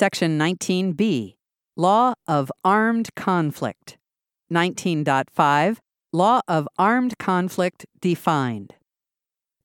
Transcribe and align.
Section 0.00 0.38
19b 0.38 1.34
Law 1.76 2.14
of 2.26 2.50
Armed 2.64 3.14
Conflict. 3.16 3.98
19.5 4.50 5.76
Law 6.10 6.40
of 6.48 6.66
Armed 6.78 7.18
Conflict 7.18 7.84
defined. 8.00 8.76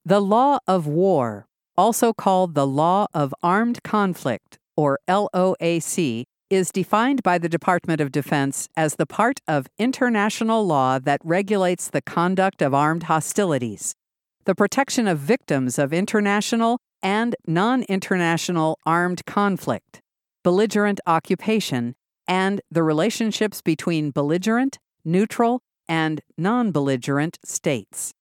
The 0.03 0.19
law 0.19 0.59
of 0.67 0.87
war, 0.87 1.47
also 1.77 2.11
called 2.11 2.53
the 2.53 2.67
Law 2.67 3.07
of 3.13 3.33
Armed 3.41 3.81
Conflict, 3.83 4.59
or 4.75 4.99
LOAC, 5.07 6.25
is 6.49 6.69
defined 6.69 7.23
by 7.23 7.37
the 7.37 7.47
Department 7.47 8.01
of 8.01 8.11
Defense 8.11 8.67
as 8.75 8.95
the 8.95 9.05
part 9.05 9.39
of 9.47 9.67
international 9.79 10.67
law 10.67 10.99
that 10.99 11.21
regulates 11.23 11.87
the 11.89 12.01
conduct 12.01 12.61
of 12.61 12.73
armed 12.73 13.03
hostilities, 13.03 13.95
the 14.43 14.53
protection 14.53 15.07
of 15.07 15.17
victims 15.17 15.79
of 15.79 15.93
international 15.93 16.77
and 17.01 17.37
non 17.47 17.83
international 17.83 18.77
armed 18.85 19.25
conflict, 19.25 20.01
belligerent 20.45 20.99
occupation, 21.07 21.95
and 22.27 22.61
the 22.69 22.83
relationships 22.83 23.63
between 23.63 24.11
belligerent, 24.11 24.77
neutral, 25.03 25.63
and 25.89 26.21
non 26.37 26.71
belligerent 26.71 27.39
states. 27.43 28.13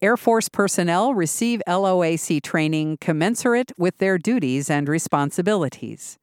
Air 0.00 0.16
Force 0.16 0.48
personnel 0.48 1.12
receive 1.12 1.60
LOAC 1.66 2.40
training 2.42 2.98
commensurate 3.00 3.72
with 3.76 3.98
their 3.98 4.16
duties 4.16 4.70
and 4.70 4.88
responsibilities. 4.88 6.16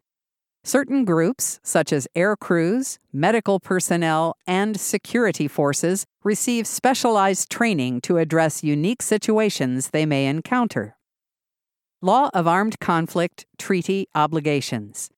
Certain 0.67 1.05
groups, 1.05 1.59
such 1.61 1.93
as 1.93 2.07
air 2.15 2.35
crews, 2.35 2.97
medical 3.13 3.59
personnel, 3.59 4.35
and 4.47 4.79
security 4.79 5.47
forces, 5.47 6.07
receive 6.23 6.65
specialized 6.65 7.51
training 7.51 8.01
to 8.01 8.17
address 8.17 8.63
unique 8.63 9.03
situations 9.03 9.91
they 9.91 10.07
may 10.07 10.25
encounter. 10.25 10.97
Law 12.01 12.31
of 12.33 12.47
Armed 12.47 12.79
Conflict 12.79 13.45
Treaty 13.59 14.07
Obligations. 14.15 15.11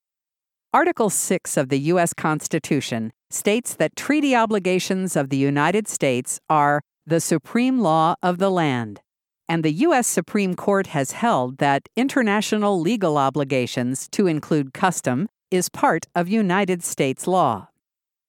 Article 0.73 1.09
6 1.09 1.55
of 1.55 1.69
the 1.69 1.79
U.S. 1.91 2.13
Constitution 2.13 3.13
states 3.29 3.73
that 3.73 3.95
treaty 3.95 4.35
obligations 4.35 5.15
of 5.15 5.29
the 5.29 5.37
United 5.37 5.87
States 5.87 6.41
are 6.49 6.81
the 7.05 7.21
supreme 7.21 7.79
law 7.79 8.15
of 8.21 8.37
the 8.37 8.51
land, 8.51 8.99
and 9.47 9.63
the 9.63 9.71
U.S. 9.71 10.07
Supreme 10.07 10.55
Court 10.55 10.87
has 10.87 11.13
held 11.13 11.59
that 11.59 11.87
international 11.95 12.81
legal 12.81 13.17
obligations 13.17 14.09
to 14.09 14.27
include 14.27 14.73
custom 14.73 15.29
is 15.51 15.69
part 15.69 16.07
of 16.15 16.27
United 16.27 16.83
States 16.83 17.27
law. 17.27 17.69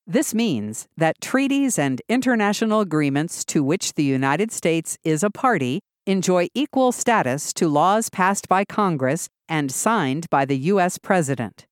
This 0.07 0.35
means 0.35 0.87
that 0.97 1.21
treaties 1.21 1.79
and 1.79 2.01
international 2.09 2.81
agreements 2.81 3.45
to 3.47 3.63
which 3.63 3.95
the 3.95 4.05
United 4.05 4.51
States 4.53 4.97
is 5.05 5.23
a 5.23 5.31
party 5.31 5.81
enjoy 6.07 6.49
equal 6.55 6.93
status 6.93 7.53
to 7.53 7.69
laws 7.69 8.09
passed 8.09 8.49
by 8.49 8.65
Congress 8.65 9.29
and 9.49 9.71
signed 9.71 10.31
by 10.31 10.45
the 10.45 10.57
U.S. 10.73 10.97
President. 10.97 11.67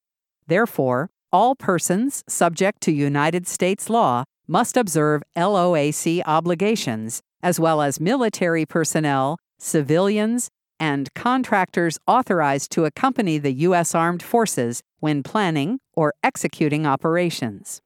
Therefore, 0.46 1.08
all 1.32 1.54
persons 1.54 2.22
subject 2.28 2.82
to 2.82 2.92
United 2.92 3.46
States 3.46 3.88
law 3.88 4.24
must 4.46 4.76
observe 4.76 5.22
LOAC 5.36 6.22
obligations, 6.26 7.22
as 7.42 7.58
well 7.58 7.80
as 7.80 7.98
military 7.98 8.66
personnel, 8.66 9.38
civilians, 9.58 10.50
and 10.78 11.12
contractors 11.14 11.98
authorized 12.06 12.70
to 12.72 12.84
accompany 12.84 13.38
the 13.38 13.52
U.S. 13.52 13.94
Armed 13.94 14.22
Forces 14.22 14.82
when 15.00 15.22
planning 15.22 15.80
or 15.92 16.14
executing 16.22 16.86
operations. 16.86 17.80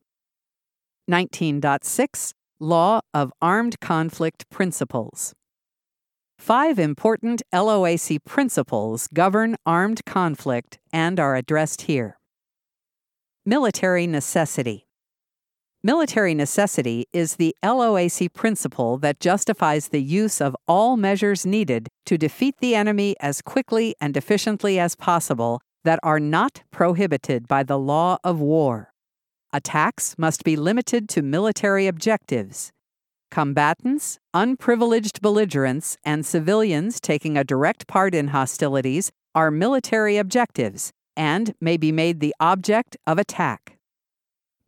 19.6 1.11 2.33
Law 2.59 3.01
of 3.15 3.33
Armed 3.41 3.81
Conflict 3.81 4.49
Principles 4.51 5.34
Five 6.41 6.78
important 6.78 7.43
LOAC 7.53 8.25
principles 8.25 9.09
govern 9.12 9.57
armed 9.67 10.05
conflict 10.07 10.78
and 10.91 11.21
are 11.21 11.37
addressed 11.37 11.83
here. 11.83 12.19
Military 13.45 14.07
necessity. 14.07 14.87
Military 15.82 16.34
necessity 16.34 17.06
is 17.10 17.36
the 17.36 17.56
LOAC 17.64 18.34
principle 18.34 18.98
that 18.98 19.18
justifies 19.18 19.88
the 19.88 20.02
use 20.02 20.38
of 20.38 20.54
all 20.68 20.98
measures 20.98 21.46
needed 21.46 21.88
to 22.04 22.18
defeat 22.18 22.54
the 22.60 22.74
enemy 22.74 23.16
as 23.18 23.41
quickly 23.41 23.94
and 23.98 24.14
efficiently 24.14 24.78
as 24.78 24.94
possible 24.94 25.62
that 25.84 25.98
are 26.02 26.20
not 26.20 26.62
prohibited 26.70 27.48
by 27.48 27.62
the 27.62 27.78
law 27.78 28.18
of 28.22 28.38
war. 28.41 28.92
Attacks 29.54 30.14
must 30.18 30.44
be 30.44 30.54
limited 30.54 31.08
to 31.08 31.22
military 31.22 31.86
objectives. 31.86 32.72
Combatants, 33.30 34.18
unprivileged 34.34 35.22
belligerents, 35.22 35.97
and 36.04 36.26
civilians 36.26 37.00
taking 37.00 37.38
a 37.38 37.44
direct 37.44 37.86
part 37.86 38.14
in 38.14 38.28
hostilities 38.28 39.10
are 39.34 39.50
military 39.50 40.18
objectives 40.18 40.92
and 41.16 41.54
may 41.58 41.78
be 41.78 41.91
made 41.91 42.20
the 42.20 42.34
object 42.38 42.98
of 43.06 43.18
attack. 43.18 43.79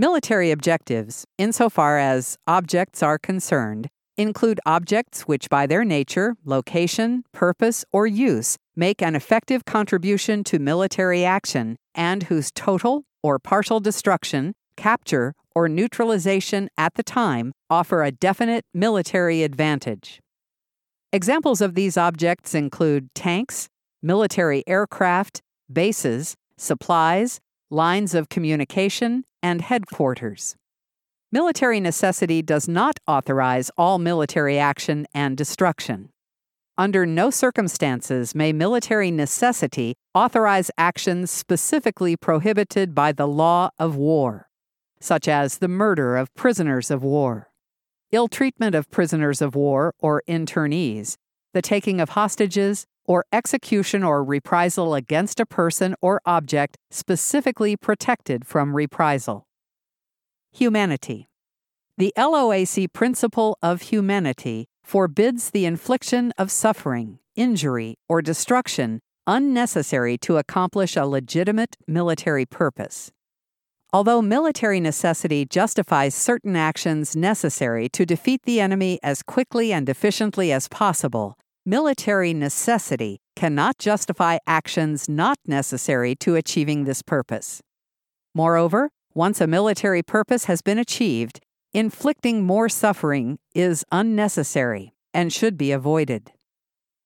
Military 0.03 0.51
objectives, 0.51 1.25
insofar 1.39 1.97
as 1.97 2.37
objects 2.49 3.05
are 3.05 3.21
concerned, 3.21 3.89
include 4.17 4.59
objects 4.67 5.29
which, 5.29 5.49
by 5.49 5.65
their 5.65 5.85
nature, 5.85 6.35
location, 6.45 7.23
purpose, 7.31 7.85
or 7.93 8.05
use, 8.05 8.57
make 8.75 9.01
an 9.01 9.15
effective 9.15 9.65
contribution 9.65 10.43
to 10.43 10.59
military 10.59 11.25
action 11.25 11.77
and 11.95 12.25
whose 12.25 12.51
total 12.51 13.05
or 13.23 13.39
partial 13.39 13.79
destruction, 13.79 14.55
capture, 14.77 15.35
or 15.55 15.69
neutralization 15.69 16.69
at 16.77 16.95
the 16.95 17.05
time 17.05 17.53
offer 17.71 18.03
a 18.03 18.11
definite 18.11 18.65
military 18.75 19.45
advantage. 19.45 20.19
Examples 21.13 21.61
of 21.61 21.77
these 21.77 21.97
objects 21.97 22.57
include 22.57 23.09
tanks, 23.15 23.69
military 24.03 24.65
aircraft, 24.67 25.43
bases, 25.73 26.35
supplies, 26.59 27.39
lines 27.71 28.17
of 28.17 28.29
communication, 28.29 29.23
and 29.43 29.61
headquarters. 29.61 30.57
Military 31.31 31.81
necessity 31.81 32.43
does 32.43 32.69
not 32.69 33.01
authorize 33.07 33.71
all 33.79 33.99
military 33.99 34.59
action 34.59 35.07
and 35.15 35.37
destruction. 35.37 36.11
Under 36.77 37.05
no 37.05 37.31
circumstances 37.31 38.35
may 38.35 38.53
military 38.53 39.11
necessity 39.11 39.95
authorize 40.15 40.71
actions 40.77 41.31
specifically 41.31 42.17
prohibited 42.17 42.95
by 42.95 43.13
the 43.13 43.27
law 43.27 43.71
of 43.79 43.97
war, 43.97 44.49
such 45.01 45.29
as 45.29 45.59
the 45.59 45.69
murder 45.69 46.17
of 46.17 46.35
prisoners 46.35 46.91
of 46.91 47.03
war, 47.03 47.51
ill 48.11 48.29
treatment 48.29 48.75
of 48.75 48.91
prisoners 48.91 49.43
of 49.43 49.55
war 49.55 49.95
or 49.99 50.23
internees, 50.29 51.17
the 51.55 51.63
taking 51.63 52.01
of 52.01 52.11
hostages, 52.11 52.87
or 53.05 53.25
execution 53.33 54.03
or 54.03 54.23
reprisal 54.25 54.95
against 54.95 55.41
a 55.41 55.47
person 55.47 55.95
or 56.01 56.21
object 56.25 56.77
specifically 56.91 57.77
protected 57.77 58.47
from 58.47 58.75
reprisal. 58.75 59.47
Humanity. 60.53 61.29
The 61.99 62.13
LOAC 62.17 62.93
principle 62.93 63.59
of 63.63 63.83
humanity 63.83 64.67
forbids 64.83 65.51
the 65.51 65.67
infliction 65.67 66.33
of 66.39 66.51
suffering, 66.51 67.19
injury, 67.37 67.97
or 68.09 68.23
destruction 68.23 69.01
unnecessary 69.27 70.19
to 70.19 70.37
accomplish 70.37 70.97
a 70.97 71.07
legitimate 71.07 71.77
military 71.87 72.45
purpose. 72.45 73.13
Although 73.93 74.23
military 74.23 74.81
necessity 74.81 75.45
justifies 75.45 76.15
certain 76.15 76.57
actions 76.57 77.15
necessary 77.15 77.89
to 77.91 78.07
defeat 78.07 78.43
the 78.45 78.59
enemy 78.59 78.99
as 79.03 79.23
quickly 79.23 79.73
and 79.73 79.89
efficiently 79.89 80.51
as 80.51 80.67
possible, 80.67 81.37
military 81.65 82.35
necessity 82.35 83.21
cannot 83.37 83.79
justify 83.79 84.39
actions 84.47 85.09
not 85.09 85.39
necessary 85.47 86.15
to 86.17 86.35
achieving 86.35 86.85
this 86.85 87.03
purpose. 87.03 87.63
Moreover, 88.35 88.91
once 89.15 89.41
a 89.41 89.47
military 89.47 90.03
purpose 90.03 90.47
has 90.47 90.63
been 90.63 90.79
achieved, 90.79 91.41
inflicting 91.73 92.43
more 92.43 92.69
suffering 92.69 93.39
is 93.55 93.85
unnecessary 93.93 94.95
and 95.15 95.33
should 95.33 95.57
be 95.57 95.71
avoided. 95.71 96.33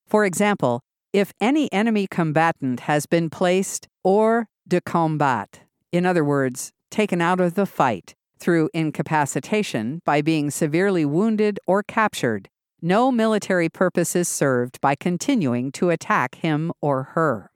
For 0.07 0.25
example, 0.25 0.81
if 1.13 1.33
any 1.41 1.73
enemy 1.73 2.07
combatant 2.11 2.81
has 2.81 3.07
been 3.07 3.31
placed 3.31 3.89
hors 4.05 4.47
de 4.67 4.81
combat, 4.81 5.61
in 5.93 6.07
other 6.07 6.25
words, 6.25 6.73
taken 6.91 7.21
out 7.21 7.41
of 7.41 7.55
the 7.55 7.67
fight 7.67 8.15
through 8.39 8.69
incapacitation 8.75 10.01
by 10.05 10.23
being 10.23 10.51
severely 10.51 11.05
wounded 11.05 11.59
or 11.67 11.83
captured, 11.83 12.49
no 12.83 13.11
military 13.11 13.69
purpose 13.69 14.15
is 14.15 14.29
served 14.29 14.81
by 14.81 14.95
continuing 14.95 15.73
to 15.73 15.91
attack 15.91 16.37
him 16.37 16.73
or 16.81 17.05
her. 17.15 17.51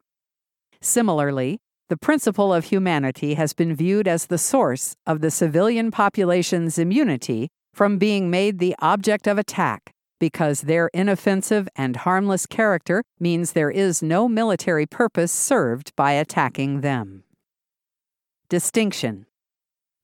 Similarly, 0.80 1.60
the 1.88 1.96
principle 1.96 2.54
of 2.54 2.66
humanity 2.66 3.34
has 3.34 3.52
been 3.52 3.74
viewed 3.74 4.06
as 4.06 4.26
the 4.26 4.38
source 4.38 4.96
of 5.06 5.20
the 5.20 5.30
civilian 5.30 5.90
population's 5.90 6.78
immunity 6.78 7.48
from 7.74 7.98
being 7.98 8.30
made 8.30 8.58
the 8.58 8.74
object 8.78 9.26
of 9.26 9.38
attack 9.38 9.92
because 10.20 10.60
their 10.60 10.88
inoffensive 10.92 11.68
and 11.74 11.96
harmless 11.96 12.46
character 12.46 13.02
means 13.18 13.52
there 13.52 13.70
is 13.70 14.02
no 14.02 14.28
military 14.28 14.86
purpose 14.86 15.32
served 15.32 15.96
by 15.96 16.12
attacking 16.12 16.82
them. 16.82 17.24
Distinction 18.48 19.26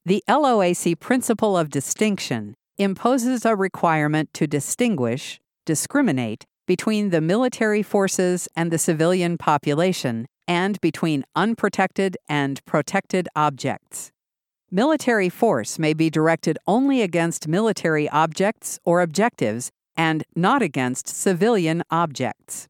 The 0.05 0.25
LOAC 0.29 0.99
principle 0.99 1.57
of 1.57 1.71
distinction 1.71 2.57
imposes 2.79 3.45
a 3.45 3.57
requirement 3.57 4.33
to 4.35 4.47
distinguish, 4.47 5.41
discriminate, 5.65 6.45
between 6.67 7.11
the 7.11 7.21
military 7.21 7.83
forces 7.83 8.49
and 8.57 8.71
the 8.71 8.79
civilian 8.79 9.39
population, 9.39 10.27
and 10.49 10.81
between 10.81 11.25
unprotected 11.35 12.17
and 12.29 12.65
protected 12.67 13.29
objects. 13.35 14.13
Military 14.71 15.29
force 15.29 15.79
may 15.79 15.95
be 15.95 16.11
directed 16.11 16.59
only 16.67 17.03
against 17.03 17.49
military 17.49 18.09
objects 18.09 18.79
or 18.85 19.01
objectives 19.01 19.71
and 19.97 20.25
not 20.35 20.61
against 20.61 21.09
civilian 21.09 21.83
objects. 21.91 22.69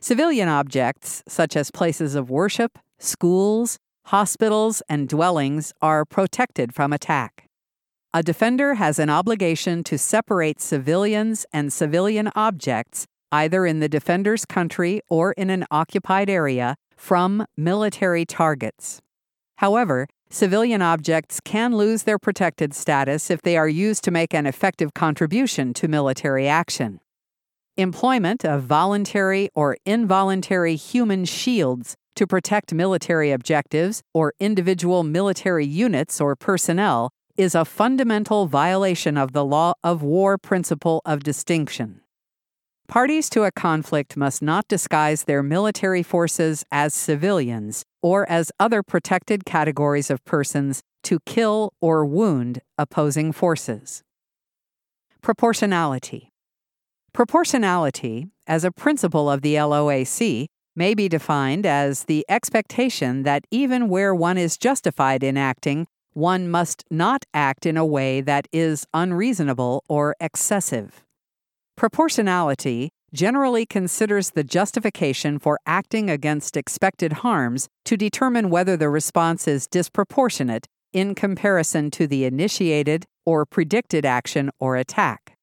Civilian 0.00 0.48
objects, 0.48 1.22
such 1.26 1.56
as 1.56 1.70
places 1.70 2.14
of 2.14 2.30
worship, 2.30 2.78
schools, 2.98 3.78
hospitals, 4.06 4.82
and 4.88 5.08
dwellings 5.08 5.72
are 5.82 6.04
protected 6.04 6.74
from 6.74 6.92
attack. 6.92 7.49
A 8.12 8.24
defender 8.24 8.74
has 8.74 8.98
an 8.98 9.08
obligation 9.08 9.84
to 9.84 9.96
separate 9.96 10.60
civilians 10.60 11.46
and 11.52 11.72
civilian 11.72 12.28
objects, 12.34 13.06
either 13.30 13.64
in 13.64 13.78
the 13.78 13.88
defender's 13.88 14.44
country 14.44 15.00
or 15.08 15.30
in 15.34 15.48
an 15.48 15.64
occupied 15.70 16.28
area, 16.28 16.74
from 16.96 17.46
military 17.56 18.26
targets. 18.26 19.00
However, 19.58 20.08
civilian 20.28 20.82
objects 20.82 21.38
can 21.44 21.76
lose 21.76 22.02
their 22.02 22.18
protected 22.18 22.74
status 22.74 23.30
if 23.30 23.42
they 23.42 23.56
are 23.56 23.68
used 23.68 24.02
to 24.04 24.10
make 24.10 24.34
an 24.34 24.44
effective 24.44 24.92
contribution 24.92 25.72
to 25.74 25.86
military 25.86 26.48
action. 26.48 26.98
Employment 27.76 28.44
of 28.44 28.64
voluntary 28.64 29.50
or 29.54 29.76
involuntary 29.86 30.74
human 30.74 31.24
shields 31.24 31.94
to 32.16 32.26
protect 32.26 32.74
military 32.74 33.30
objectives 33.30 34.02
or 34.12 34.32
individual 34.40 35.04
military 35.04 35.64
units 35.64 36.20
or 36.20 36.34
personnel 36.34 37.12
is 37.40 37.54
a 37.54 37.64
fundamental 37.64 38.46
violation 38.46 39.16
of 39.16 39.32
the 39.32 39.44
law 39.44 39.72
of 39.82 40.02
war 40.02 40.36
principle 40.36 41.00
of 41.06 41.22
distinction. 41.22 42.02
Parties 42.86 43.30
to 43.30 43.44
a 43.44 43.50
conflict 43.50 44.14
must 44.14 44.42
not 44.42 44.68
disguise 44.68 45.24
their 45.24 45.42
military 45.42 46.02
forces 46.02 46.66
as 46.70 46.92
civilians 46.92 47.82
or 48.02 48.28
as 48.28 48.52
other 48.60 48.82
protected 48.82 49.46
categories 49.46 50.10
of 50.10 50.22
persons 50.26 50.82
to 51.02 51.18
kill 51.24 51.72
or 51.80 52.04
wound 52.04 52.60
opposing 52.76 53.32
forces. 53.32 54.02
Proportionality. 55.22 56.30
Proportionality, 57.14 58.28
as 58.46 58.64
a 58.64 58.70
principle 58.70 59.30
of 59.30 59.40
the 59.40 59.54
LOAC, 59.54 60.44
may 60.76 60.92
be 60.92 61.08
defined 61.08 61.64
as 61.64 62.04
the 62.04 62.22
expectation 62.28 63.22
that 63.22 63.46
even 63.50 63.88
where 63.88 64.14
one 64.14 64.36
is 64.36 64.58
justified 64.58 65.22
in 65.22 65.38
acting, 65.38 65.86
one 66.12 66.48
must 66.48 66.84
not 66.90 67.24
act 67.32 67.66
in 67.66 67.76
a 67.76 67.84
way 67.84 68.20
that 68.20 68.46
is 68.52 68.86
unreasonable 68.92 69.84
or 69.88 70.16
excessive. 70.20 71.04
Proportionality 71.76 72.90
generally 73.12 73.66
considers 73.66 74.30
the 74.30 74.44
justification 74.44 75.38
for 75.38 75.58
acting 75.66 76.10
against 76.10 76.56
expected 76.56 77.12
harms 77.24 77.68
to 77.84 77.96
determine 77.96 78.50
whether 78.50 78.76
the 78.76 78.88
response 78.88 79.48
is 79.48 79.66
disproportionate 79.66 80.66
in 80.92 81.14
comparison 81.14 81.90
to 81.90 82.06
the 82.06 82.24
initiated 82.24 83.06
or 83.24 83.46
predicted 83.46 84.04
action 84.04 84.50
or 84.58 84.76
attack. 84.76 85.36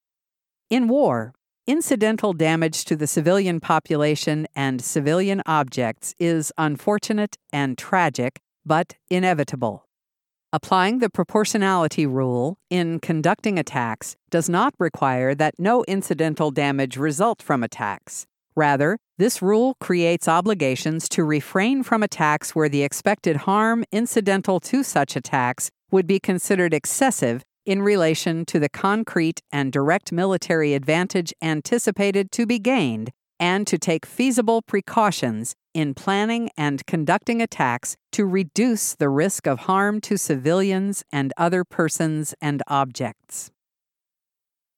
In 0.69 0.87
war, 0.87 1.33
Incidental 1.67 2.31
damage 2.31 2.85
to 2.85 2.95
the 2.95 3.07
civilian 3.07 3.59
population 3.59 4.47
and 4.55 4.81
civilian 4.81 5.41
objects 5.45 6.15
is 6.17 6.53
unfortunate 6.57 7.35
and 7.51 7.77
tragic, 7.77 8.39
but 8.65 8.95
inevitable. 9.09 9.86
Applying 10.53 10.99
the 10.99 11.09
proportionality 11.09 12.05
rule 12.05 12.57
in 12.69 12.99
conducting 13.01 13.59
attacks 13.59 14.15
does 14.29 14.47
not 14.47 14.73
require 14.79 15.35
that 15.35 15.59
no 15.59 15.83
incidental 15.89 16.51
damage 16.51 16.95
result 16.95 17.41
from 17.41 17.63
attacks. 17.63 18.25
Rather, 18.55 18.97
this 19.17 19.41
rule 19.41 19.75
creates 19.81 20.25
obligations 20.25 21.09
to 21.09 21.25
refrain 21.25 21.83
from 21.83 22.01
attacks 22.01 22.55
where 22.55 22.69
the 22.69 22.81
expected 22.81 23.35
harm 23.35 23.83
incidental 23.91 24.61
to 24.61 24.83
such 24.83 25.17
attacks 25.17 25.69
would 25.91 26.07
be 26.07 26.17
considered 26.17 26.73
excessive 26.73 27.43
in 27.65 27.81
relation 27.81 28.45
to 28.45 28.57
the 28.57 28.69
concrete 28.69 29.41
and 29.51 29.73
direct 29.73 30.13
military 30.13 30.73
advantage 30.73 31.33
anticipated 31.41 32.31
to 32.31 32.45
be 32.45 32.57
gained, 32.57 33.11
and 33.39 33.67
to 33.67 33.77
take 33.77 34.05
feasible 34.05 34.61
precautions 34.61 35.55
in 35.73 35.93
planning 35.93 36.49
and 36.57 36.85
conducting 36.87 37.41
attacks 37.41 37.95
to 38.11 38.25
reduce 38.25 38.95
the 38.95 39.09
risk 39.09 39.45
of 39.45 39.59
harm 39.59 40.01
to 40.01 40.17
civilians 40.17 41.03
and 41.11 41.33
other 41.37 41.63
persons 41.63 42.33
and 42.41 42.63
objects. 42.67 43.51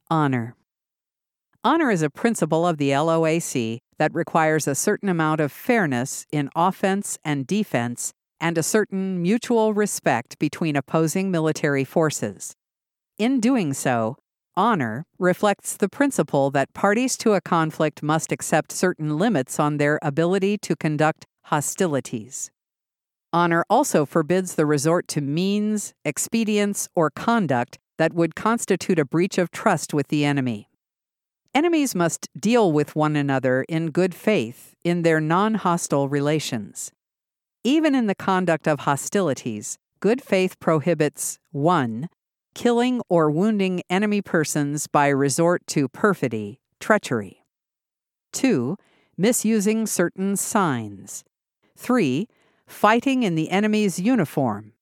Honor. 0.09 0.55
Honor 1.63 1.91
is 1.91 2.01
a 2.01 2.09
principle 2.09 2.65
of 2.65 2.77
the 2.77 2.89
LOAC 2.91 3.79
that 3.97 4.13
requires 4.13 4.67
a 4.67 4.75
certain 4.75 5.09
amount 5.09 5.41
of 5.41 5.51
fairness 5.51 6.25
in 6.31 6.49
offense 6.55 7.17
and 7.23 7.45
defense 7.45 8.13
and 8.39 8.57
a 8.57 8.63
certain 8.63 9.21
mutual 9.21 9.73
respect 9.73 10.39
between 10.39 10.75
opposing 10.75 11.29
military 11.29 11.83
forces. 11.83 12.55
In 13.17 13.39
doing 13.39 13.73
so, 13.73 14.15
honor 14.55 15.05
reflects 15.17 15.77
the 15.77 15.89
principle 15.89 16.51
that 16.51 16.73
parties 16.73 17.17
to 17.17 17.33
a 17.33 17.41
conflict 17.41 18.03
must 18.03 18.31
accept 18.31 18.71
certain 18.71 19.17
limits 19.17 19.59
on 19.59 19.77
their 19.77 19.99
ability 20.01 20.57
to 20.59 20.75
conduct 20.75 21.25
hostilities. 21.43 22.51
Honor 23.31 23.63
also 23.69 24.05
forbids 24.05 24.55
the 24.55 24.65
resort 24.65 25.07
to 25.09 25.21
means, 25.21 25.93
expedients, 26.03 26.89
or 26.95 27.11
conduct 27.11 27.77
that 27.97 28.13
would 28.13 28.35
constitute 28.35 28.97
a 28.97 29.05
breach 29.05 29.37
of 29.37 29.51
trust 29.51 29.93
with 29.93 30.07
the 30.07 30.25
enemy. 30.25 30.69
Enemies 31.53 31.93
must 31.93 32.27
deal 32.39 32.71
with 32.71 32.95
one 32.95 33.15
another 33.15 33.65
in 33.67 33.91
good 33.91 34.15
faith 34.15 34.75
in 34.83 35.01
their 35.01 35.19
non 35.19 35.55
hostile 35.55 36.07
relations. 36.07 36.91
Even 37.63 37.93
in 37.93 38.07
the 38.07 38.15
conduct 38.15 38.67
of 38.67 38.81
hostilities, 38.81 39.77
good 39.99 40.21
faith 40.21 40.59
prohibits 40.59 41.39
1 41.51 42.07
killing 42.53 43.01
or 43.09 43.29
wounding 43.31 43.81
enemy 43.89 44.21
persons 44.21 44.87
by 44.87 45.07
resort 45.07 45.65
to 45.67 45.87
perfidy, 45.87 46.59
treachery. 46.79 47.43
2. 48.33 48.77
Misusing 49.17 49.85
certain 49.85 50.35
signs. 50.35 51.23
3. 51.77 52.27
Fighting 52.67 53.23
in 53.23 53.35
the 53.35 53.49
enemy's 53.49 53.99
uniform. 53.99 54.73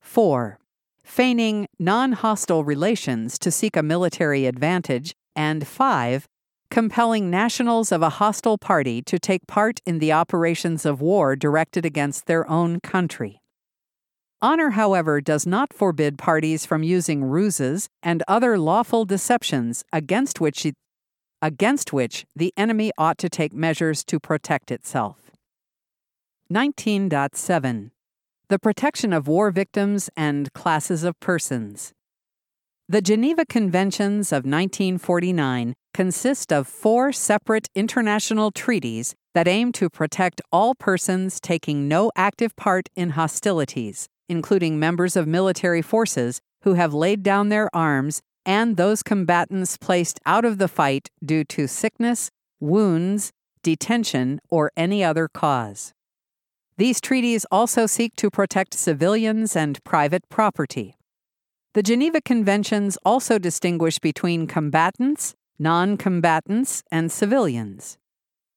4. 0.00 0.58
Feigning 1.04 1.68
non 1.78 2.12
hostile 2.12 2.64
relations 2.64 3.38
to 3.38 3.50
seek 3.50 3.76
a 3.76 3.82
military 3.82 4.46
advantage. 4.46 5.14
And 5.34 5.66
5. 5.66 6.26
compelling 6.70 7.30
nationals 7.30 7.92
of 7.92 8.02
a 8.02 8.08
hostile 8.18 8.58
party 8.58 9.00
to 9.02 9.18
take 9.18 9.46
part 9.46 9.80
in 9.86 9.98
the 9.98 10.12
operations 10.12 10.84
of 10.84 11.00
war 11.00 11.36
directed 11.36 11.84
against 11.86 12.26
their 12.26 12.48
own 12.50 12.80
country. 12.80 13.40
Honor, 14.46 14.70
however, 14.70 15.20
does 15.20 15.44
not 15.44 15.72
forbid 15.72 16.18
parties 16.18 16.64
from 16.64 16.84
using 16.84 17.24
ruses 17.24 17.88
and 18.00 18.22
other 18.28 18.56
lawful 18.56 19.04
deceptions 19.04 19.82
against 19.92 20.40
which, 20.40 20.64
against 21.42 21.92
which 21.92 22.24
the 22.36 22.54
enemy 22.56 22.92
ought 22.96 23.18
to 23.18 23.28
take 23.28 23.52
measures 23.52 24.04
to 24.04 24.20
protect 24.20 24.70
itself. 24.70 25.32
19.7 26.48 27.90
The 28.46 28.58
protection 28.60 29.12
of 29.12 29.26
war 29.26 29.50
victims 29.50 30.10
and 30.16 30.52
classes 30.52 31.02
of 31.02 31.18
persons. 31.18 31.92
The 32.88 33.02
Geneva 33.02 33.46
Conventions 33.46 34.30
of 34.30 34.44
1949 34.44 35.74
consist 35.92 36.52
of 36.52 36.68
four 36.68 37.10
separate 37.10 37.66
international 37.74 38.52
treaties 38.52 39.16
that 39.34 39.48
aim 39.48 39.72
to 39.72 39.90
protect 39.90 40.40
all 40.52 40.76
persons 40.76 41.40
taking 41.40 41.88
no 41.88 42.12
active 42.14 42.54
part 42.54 42.88
in 42.94 43.10
hostilities, 43.10 44.08
including 44.28 44.78
members 44.78 45.16
of 45.16 45.26
military 45.26 45.82
forces 45.82 46.40
who 46.62 46.74
have 46.74 46.94
laid 46.94 47.22
down 47.22 47.48
their 47.48 47.74
arms 47.74 48.22
and 48.44 48.76
those 48.76 49.02
combatants 49.02 49.76
placed 49.76 50.20
out 50.24 50.44
of 50.44 50.58
the 50.58 50.68
fight 50.68 51.10
due 51.24 51.44
to 51.44 51.66
sickness, 51.66 52.30
wounds, 52.60 53.32
detention, 53.62 54.40
or 54.48 54.70
any 54.76 55.02
other 55.02 55.28
cause. 55.28 55.92
These 56.78 57.00
treaties 57.00 57.46
also 57.50 57.86
seek 57.86 58.14
to 58.16 58.30
protect 58.30 58.74
civilians 58.74 59.56
and 59.56 59.82
private 59.82 60.28
property. 60.28 60.96
The 61.74 61.82
Geneva 61.82 62.20
Conventions 62.20 62.96
also 63.04 63.38
distinguish 63.38 63.98
between 63.98 64.46
combatants, 64.46 65.34
non 65.58 65.96
combatants, 65.96 66.82
and 66.90 67.10
civilians. 67.10 67.98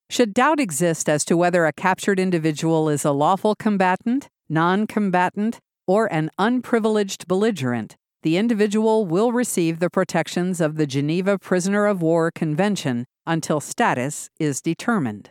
Should 0.09 0.33
doubt 0.33 0.59
exist 0.59 1.07
as 1.07 1.23
to 1.25 1.37
whether 1.37 1.65
a 1.65 1.73
captured 1.73 2.19
individual 2.19 2.89
is 2.89 3.05
a 3.05 3.11
lawful 3.11 3.55
combatant, 3.55 4.29
non 4.49 4.87
combatant, 4.87 5.59
or 5.87 6.11
an 6.11 6.29
unprivileged 6.37 7.27
belligerent, 7.27 7.95
the 8.21 8.37
individual 8.37 9.05
will 9.05 9.31
receive 9.31 9.79
the 9.79 9.89
protections 9.89 10.59
of 10.59 10.75
the 10.75 10.85
Geneva 10.85 11.39
Prisoner 11.39 11.85
of 11.85 12.01
War 12.01 12.31
Convention 12.31 13.05
until 13.25 13.59
status 13.59 14.29
is 14.39 14.61
determined. 14.61 15.29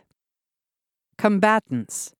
Combatants 1.18 2.12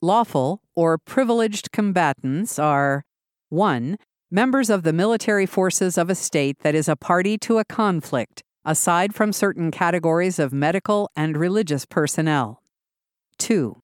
Lawful 0.00 0.60
or 0.74 0.98
privileged 0.98 1.72
combatants 1.72 2.58
are 2.58 3.04
1. 3.48 3.96
Members 4.30 4.70
of 4.70 4.82
the 4.82 4.92
military 4.92 5.46
forces 5.46 5.96
of 5.96 6.10
a 6.10 6.14
state 6.14 6.58
that 6.60 6.74
is 6.74 6.88
a 6.88 6.96
party 6.96 7.38
to 7.38 7.58
a 7.58 7.64
conflict, 7.64 8.42
aside 8.64 9.14
from 9.14 9.32
certain 9.32 9.70
categories 9.70 10.38
of 10.38 10.52
medical 10.52 11.10
and 11.16 11.36
religious 11.36 11.86
personnel. 11.86 12.62
2. 13.38 13.80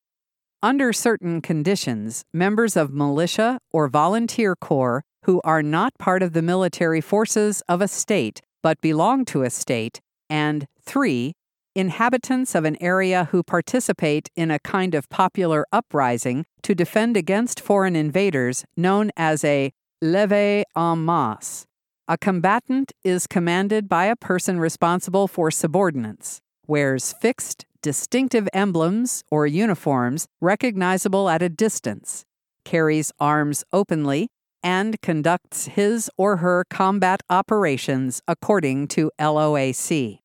Under 0.62 0.92
certain 0.92 1.40
conditions, 1.40 2.26
members 2.34 2.76
of 2.76 2.92
militia 2.92 3.60
or 3.72 3.88
volunteer 3.88 4.54
corps 4.54 5.02
who 5.24 5.40
are 5.42 5.62
not 5.62 5.96
part 5.98 6.22
of 6.22 6.34
the 6.34 6.42
military 6.42 7.00
forces 7.00 7.62
of 7.66 7.80
a 7.80 7.88
state 7.88 8.42
but 8.62 8.78
belong 8.82 9.24
to 9.24 9.42
a 9.42 9.48
state, 9.48 10.02
and 10.28 10.66
3 10.82 11.32
inhabitants 11.74 12.54
of 12.54 12.66
an 12.66 12.76
area 12.82 13.28
who 13.30 13.42
participate 13.42 14.28
in 14.36 14.50
a 14.50 14.58
kind 14.58 14.94
of 14.94 15.08
popular 15.08 15.64
uprising 15.72 16.44
to 16.62 16.74
defend 16.74 17.16
against 17.16 17.58
foreign 17.58 17.96
invaders 17.96 18.66
known 18.76 19.10
as 19.16 19.42
a 19.44 19.72
levée 20.04 20.64
en 20.76 21.04
masse. 21.04 21.64
A 22.06 22.18
combatant 22.18 22.92
is 23.02 23.26
commanded 23.26 23.88
by 23.88 24.06
a 24.06 24.16
person 24.16 24.60
responsible 24.60 25.26
for 25.26 25.50
subordinates, 25.50 26.40
wears 26.66 27.14
fixed, 27.14 27.64
distinctive 27.82 28.48
emblems 28.52 29.24
or 29.30 29.46
uniforms 29.46 30.26
recognizable 30.40 31.28
at 31.28 31.42
a 31.42 31.48
distance, 31.48 32.24
carries 32.64 33.12
arms 33.18 33.64
openly, 33.72 34.28
and 34.62 35.00
conducts 35.00 35.66
his 35.66 36.10
or 36.16 36.38
her 36.38 36.64
combat 36.68 37.22
operations 37.30 38.22
according 38.28 38.88
to 38.88 39.10
LOAC. 39.18 40.20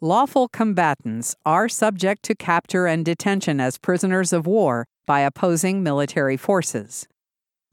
Lawful 0.00 0.48
combatants 0.48 1.34
are 1.44 1.68
subject 1.68 2.22
to 2.22 2.34
capture 2.34 2.86
and 2.86 3.04
detention 3.04 3.60
as 3.60 3.78
prisoners 3.78 4.32
of 4.32 4.46
war 4.46 4.86
by 5.06 5.20
opposing 5.20 5.82
military 5.82 6.36
forces. 6.36 7.08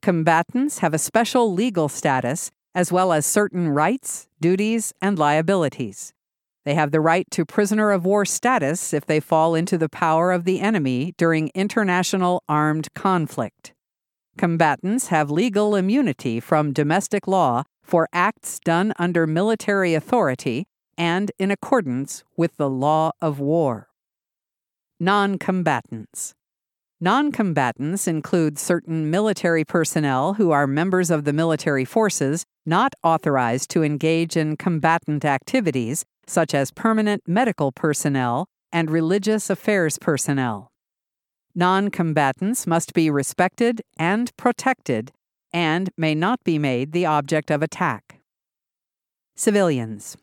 Combatants 0.01 0.79
have 0.79 0.93
a 0.93 0.97
special 0.97 1.53
legal 1.53 1.87
status 1.87 2.49
as 2.73 2.91
well 2.91 3.13
as 3.13 3.27
certain 3.27 3.69
rights, 3.69 4.27
duties, 4.41 4.91
and 5.01 5.19
liabilities. 5.19 6.14
They 6.65 6.73
have 6.73 6.91
the 6.91 6.99
right 6.99 7.29
to 7.31 7.45
prisoner 7.45 7.91
of 7.91 8.05
war 8.05 8.25
status 8.25 8.91
if 8.93 9.05
they 9.05 9.19
fall 9.19 9.53
into 9.53 9.77
the 9.77 9.87
power 9.87 10.31
of 10.31 10.45
the 10.45 10.59
enemy 10.59 11.13
during 11.17 11.51
international 11.53 12.43
armed 12.49 12.91
conflict. 12.95 13.73
Combatants 14.37 15.07
have 15.07 15.29
legal 15.29 15.75
immunity 15.75 16.39
from 16.39 16.73
domestic 16.73 17.27
law 17.27 17.63
for 17.83 18.09
acts 18.11 18.59
done 18.59 18.93
under 18.97 19.27
military 19.27 19.93
authority 19.93 20.65
and 20.97 21.31
in 21.37 21.51
accordance 21.51 22.23
with 22.35 22.57
the 22.57 22.69
law 22.69 23.11
of 23.21 23.39
war. 23.39 23.89
Non-combatants. 24.99 26.33
Non-combatants 27.01 28.07
include 28.07 28.57
certain 28.57 29.09
military 29.09 29.65
personnel 29.65 30.35
who 30.35 30.51
are 30.51 30.65
members 30.65 31.11
of 31.11 31.25
the 31.25 31.33
military 31.33 31.83
forces 31.83 32.45
not 32.65 32.93
authorized 33.03 33.69
to 33.71 33.83
engage 33.83 34.37
in 34.37 34.55
combatant 34.55 35.25
activities, 35.25 36.05
such 36.25 36.53
as 36.53 36.71
permanent 36.71 37.23
medical 37.27 37.73
personnel 37.73 38.47
and 38.71 38.89
religious 38.89 39.49
affairs 39.49 39.99
personnel. 39.99 40.71
Non 41.53 41.89
combatants 41.89 42.65
must 42.65 42.93
be 42.93 43.09
respected 43.09 43.81
and 43.97 44.31
protected 44.37 45.11
and 45.51 45.89
may 45.97 46.15
not 46.15 46.43
be 46.45 46.57
made 46.57 46.93
the 46.93 47.05
object 47.05 47.51
of 47.51 47.61
attack. 47.61 48.21
Civilians. 49.35 50.15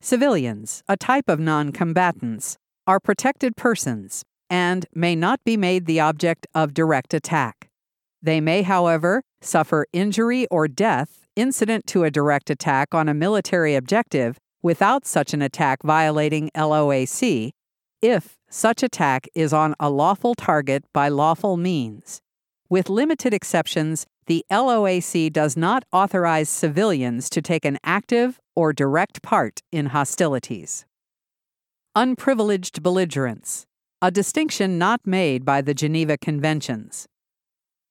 Civilians, 0.00 0.84
a 0.88 0.96
type 0.96 1.28
of 1.28 1.40
non 1.40 1.72
combatants, 1.72 2.56
are 2.86 3.00
protected 3.00 3.56
persons 3.56 4.24
and 4.50 4.86
may 4.94 5.14
not 5.14 5.42
be 5.44 5.56
made 5.56 5.86
the 5.86 6.00
object 6.00 6.46
of 6.54 6.74
direct 6.74 7.14
attack. 7.14 7.70
They 8.22 8.40
may, 8.40 8.62
however, 8.62 9.22
suffer 9.40 9.86
injury 9.92 10.46
or 10.50 10.68
death 10.68 11.26
incident 11.36 11.86
to 11.86 12.04
a 12.04 12.10
direct 12.10 12.50
attack 12.50 12.94
on 12.94 13.08
a 13.08 13.14
military 13.14 13.74
objective 13.74 14.38
without 14.62 15.06
such 15.06 15.32
an 15.32 15.42
attack 15.42 15.82
violating 15.82 16.50
LOAC 16.56 17.50
if 18.02 18.36
such 18.50 18.82
attack 18.82 19.26
is 19.34 19.52
on 19.52 19.74
a 19.78 19.90
lawful 19.90 20.34
target 20.34 20.84
by 20.92 21.08
lawful 21.08 21.56
means. 21.56 22.20
With 22.68 22.88
limited 22.88 23.32
exceptions, 23.32 24.06
the 24.26 24.44
LOAC 24.50 25.32
does 25.32 25.56
not 25.56 25.84
authorize 25.92 26.48
civilians 26.48 27.30
to 27.30 27.40
take 27.40 27.64
an 27.64 27.78
active 27.82 28.38
or 28.54 28.72
direct 28.72 29.22
part 29.22 29.62
in 29.72 29.86
hostilities. 29.86 30.84
Unprivileged 31.94 32.82
belligerents, 32.82 33.66
a 34.00 34.12
distinction 34.12 34.78
not 34.78 35.00
made 35.04 35.44
by 35.44 35.60
the 35.60 35.74
Geneva 35.74 36.16
Conventions. 36.16 37.08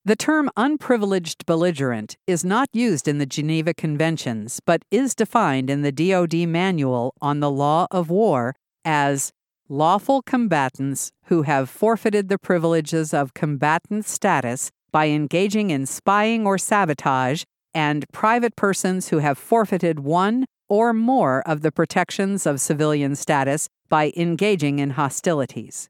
The 0.06 0.16
term 0.16 0.50
unprivileged 0.56 1.46
belligerent 1.46 2.16
is 2.26 2.46
not 2.46 2.70
used 2.72 3.10
in 3.10 3.18
the 3.18 3.26
Geneva 3.26 3.74
Conventions, 3.74 4.62
but 4.66 4.84
is 4.90 5.14
defined 5.14 5.70
in 5.70 5.82
the 5.82 5.92
DoD 5.92 6.48
Manual 6.48 7.14
on 7.22 7.42
the 7.42 7.52
Law 7.52 7.88
of 7.92 8.10
War 8.10 8.56
as 8.86 9.34
lawful 9.68 10.22
combatants 10.22 11.12
who 11.26 11.42
have 11.42 11.70
forfeited 11.70 12.30
the 12.30 12.38
privileges 12.38 13.14
of 13.14 13.34
combatant 13.34 14.06
status 14.06 14.72
by 14.94 15.10
engaging 15.10 15.72
in 15.72 15.86
spying 15.86 16.48
or 16.48 16.58
sabotage, 16.58 17.44
and 17.74 18.06
private 18.14 18.56
persons 18.56 19.10
who 19.10 19.18
have 19.18 19.38
forfeited 19.38 20.00
one 20.00 20.46
or 20.70 20.94
more 20.94 21.42
of 21.46 21.64
the 21.64 21.72
protections 21.72 22.46
of 22.46 22.62
civilian 22.62 23.14
status 23.14 23.68
by 23.90 24.14
engaging 24.16 24.80
in 24.80 24.92
hostilities. 24.92 25.90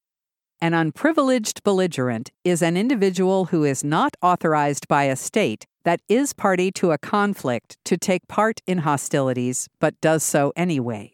An 0.60 0.74
unprivileged 0.74 1.64
belligerent 1.64 2.32
is 2.44 2.64
an 2.64 2.78
individual 2.78 3.46
who 3.46 3.64
is 3.64 3.84
not 3.84 4.16
authorized 4.24 4.88
by 4.88 5.04
a 5.04 5.16
state 5.16 5.68
that 5.84 6.02
is 6.10 6.34
party 6.34 6.72
to 6.72 6.92
a 6.92 6.98
conflict 6.98 7.78
to 7.86 7.96
take 7.96 8.28
part 8.28 8.62
in 8.66 8.80
hostilities 8.80 9.68
but 9.80 10.02
does 10.02 10.24
so 10.24 10.52
anyway. 10.56 11.14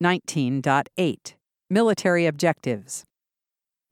19.8 0.00 1.34
Military 1.68 2.26
Objectives 2.26 3.04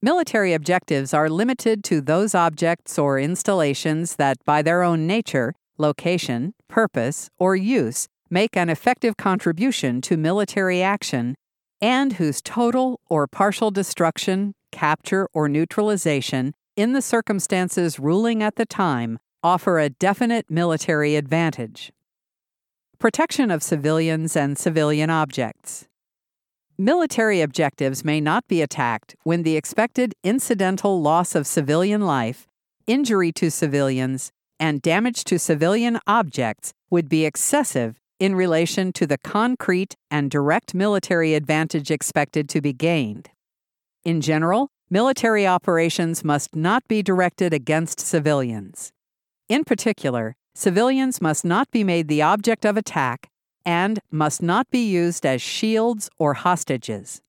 Military 0.01 0.55
objectives 0.55 1.13
are 1.13 1.29
limited 1.29 1.83
to 1.85 2.01
those 2.01 2.33
objects 2.33 3.01
or 3.01 3.19
installations 3.19 4.15
that, 4.15 4.37
by 4.45 4.63
their 4.63 4.85
own 4.85 5.09
nature, 5.09 5.55
location, 5.77 6.55
purpose, 6.69 7.29
or 7.39 7.57
use, 7.57 8.07
make 8.31 8.57
an 8.57 8.69
effective 8.69 9.17
contribution 9.17 10.01
to 10.01 10.17
military 10.17 10.83
action 10.83 11.35
and 11.81 12.15
whose 12.15 12.43
total 12.43 13.01
or 13.09 13.27
partial 13.27 13.71
destruction, 13.71 14.55
capture, 14.71 15.29
or 15.33 15.49
neutralization, 15.49 16.55
in 16.77 16.93
the 16.93 17.03
circumstances 17.03 17.99
ruling 17.99 18.43
at 18.43 18.57
the 18.57 18.67
time, 18.67 19.19
offer 19.43 19.79
a 19.79 19.89
definite 19.89 20.51
military 20.51 21.17
advantage. 21.17 21.93
Protection 22.99 23.51
of 23.51 23.63
civilians 23.63 24.37
and 24.37 24.59
civilian 24.59 25.09
objects. 25.09 25.89
Military 26.77 27.41
objectives 27.41 28.05
may 28.05 28.21
not 28.21 28.47
be 28.49 28.63
attacked 28.63 29.15
when 29.23 29.43
the 29.43 29.57
expected 29.57 30.15
incidental 30.23 31.01
loss 31.01 31.35
of 31.35 31.47
civilian 31.47 32.03
life, 32.03 32.47
injury 32.87 33.33
to 33.33 33.51
civilians, 33.51 34.33
and 34.59 34.83
damage 34.83 35.25
to 35.25 35.39
civilian 35.39 35.99
objects 36.07 36.73
would 36.91 37.09
be 37.09 37.25
excessive 37.25 38.01
in 38.21 38.35
relation 38.35 38.93
to 38.93 39.07
the 39.07 39.19
concrete 39.19 39.97
and 40.11 40.31
direct 40.31 40.75
military 40.75 41.35
advantage 41.35 41.91
expected 41.91 42.49
to 42.51 42.61
be 42.61 42.73
gained. 42.73 43.31
In 44.05 44.21
general, 44.21 44.69
military 44.91 45.47
operations 45.47 46.23
must 46.23 46.55
not 46.55 46.87
be 46.87 47.03
directed 47.03 47.55
against 47.55 47.99
civilians. 47.99 48.93
In 49.49 49.65
particular, 49.65 50.37
civilians 50.55 51.21
must 51.21 51.45
not 51.45 51.71
be 51.71 51.83
made 51.83 52.09
the 52.09 52.23
object 52.23 52.67
of 52.67 52.77
attack 52.77 53.31
and 53.65 53.99
must 54.11 54.43
not 54.43 54.71
be 54.71 54.87
used 54.87 55.25
as 55.25 55.41
shields 55.41 56.11
or 56.19 56.35
hostages. 56.35 57.23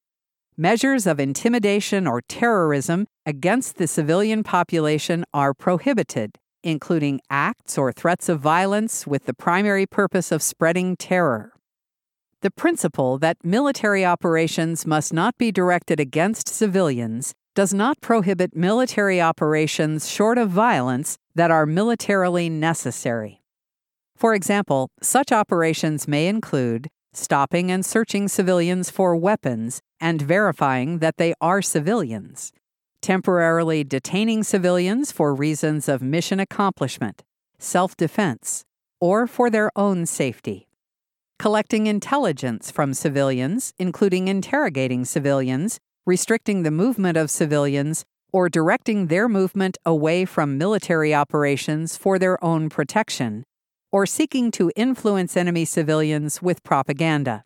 Measures 0.58 1.08
of 1.08 1.20
intimidation 1.20 2.06
or 2.06 2.22
terrorism 2.22 3.08
against 3.26 3.78
the 3.78 3.88
civilian 3.88 4.44
population 4.44 5.24
are 5.34 5.54
prohibited 5.54 6.38
including 6.64 7.22
acts 7.30 7.78
or 7.78 7.92
threats 7.92 8.30
of 8.30 8.40
violence 8.40 9.08
with 9.08 9.26
the 9.26 9.34
primary 9.34 9.86
purpose 9.86 10.32
of 10.32 10.42
spreading 10.42 10.96
terror. 10.96 11.54
The 12.42 12.52
principle 12.52 13.18
that 13.20 13.38
military 13.44 14.04
operations 14.04 14.88
must 14.88 15.14
not 15.14 15.38
be 15.38 15.52
directed 15.52 16.00
against 16.00 16.48
civilians 16.48 17.34
does 17.54 17.74
not 17.74 18.02
prohibit 18.02 18.56
military 18.56 19.22
operations 19.22 20.10
short 20.10 20.38
of 20.38 20.50
violence 20.50 21.18
that 21.36 21.52
are 21.52 21.66
militarily 21.66 22.50
necessary. 22.50 23.42
For 24.16 24.34
example, 24.34 24.90
such 25.02 25.32
operations 25.32 26.08
may 26.08 26.28
include 26.28 26.88
stopping 27.14 27.72
and 27.72 27.86
searching 27.86 28.28
civilians 28.28 28.90
for 28.90 29.16
weapons 29.16 29.82
and 30.00 30.22
verifying 30.22 31.00
that 31.00 31.18
they 31.18 31.34
are 31.42 31.62
civilians, 31.62 32.54
temporarily 33.02 33.84
detaining 33.84 34.44
civilians 34.44 35.12
for 35.12 35.34
reasons 35.34 35.90
of 35.90 36.02
mission 36.02 36.40
accomplishment, 36.40 37.24
self 37.58 37.98
defense, 37.98 38.64
or 39.00 39.28
for 39.28 39.50
their 39.50 39.72
own 39.76 40.06
safety, 40.06 40.68
collecting 41.40 41.88
intelligence 41.88 42.70
from 42.70 42.94
civilians, 42.94 43.74
including 43.80 44.28
interrogating 44.28 45.04
civilians, 45.04 45.80
restricting 46.06 46.64
the 46.64 46.72
movement 46.72 47.18
of 47.18 47.32
civilians, 47.32 48.06
or 48.32 48.48
directing 48.48 49.08
their 49.08 49.28
movement 49.28 49.78
away 49.86 50.24
from 50.26 50.58
military 50.58 51.14
operations 51.14 51.98
for 51.98 52.18
their 52.18 52.42
own 52.44 52.70
protection, 52.70 53.44
or 53.92 54.06
seeking 54.06 54.52
to 54.52 54.72
influence 54.76 55.36
enemy 55.36 55.66
civilians 55.66 56.42
with 56.42 56.64
propaganda. 56.64 57.44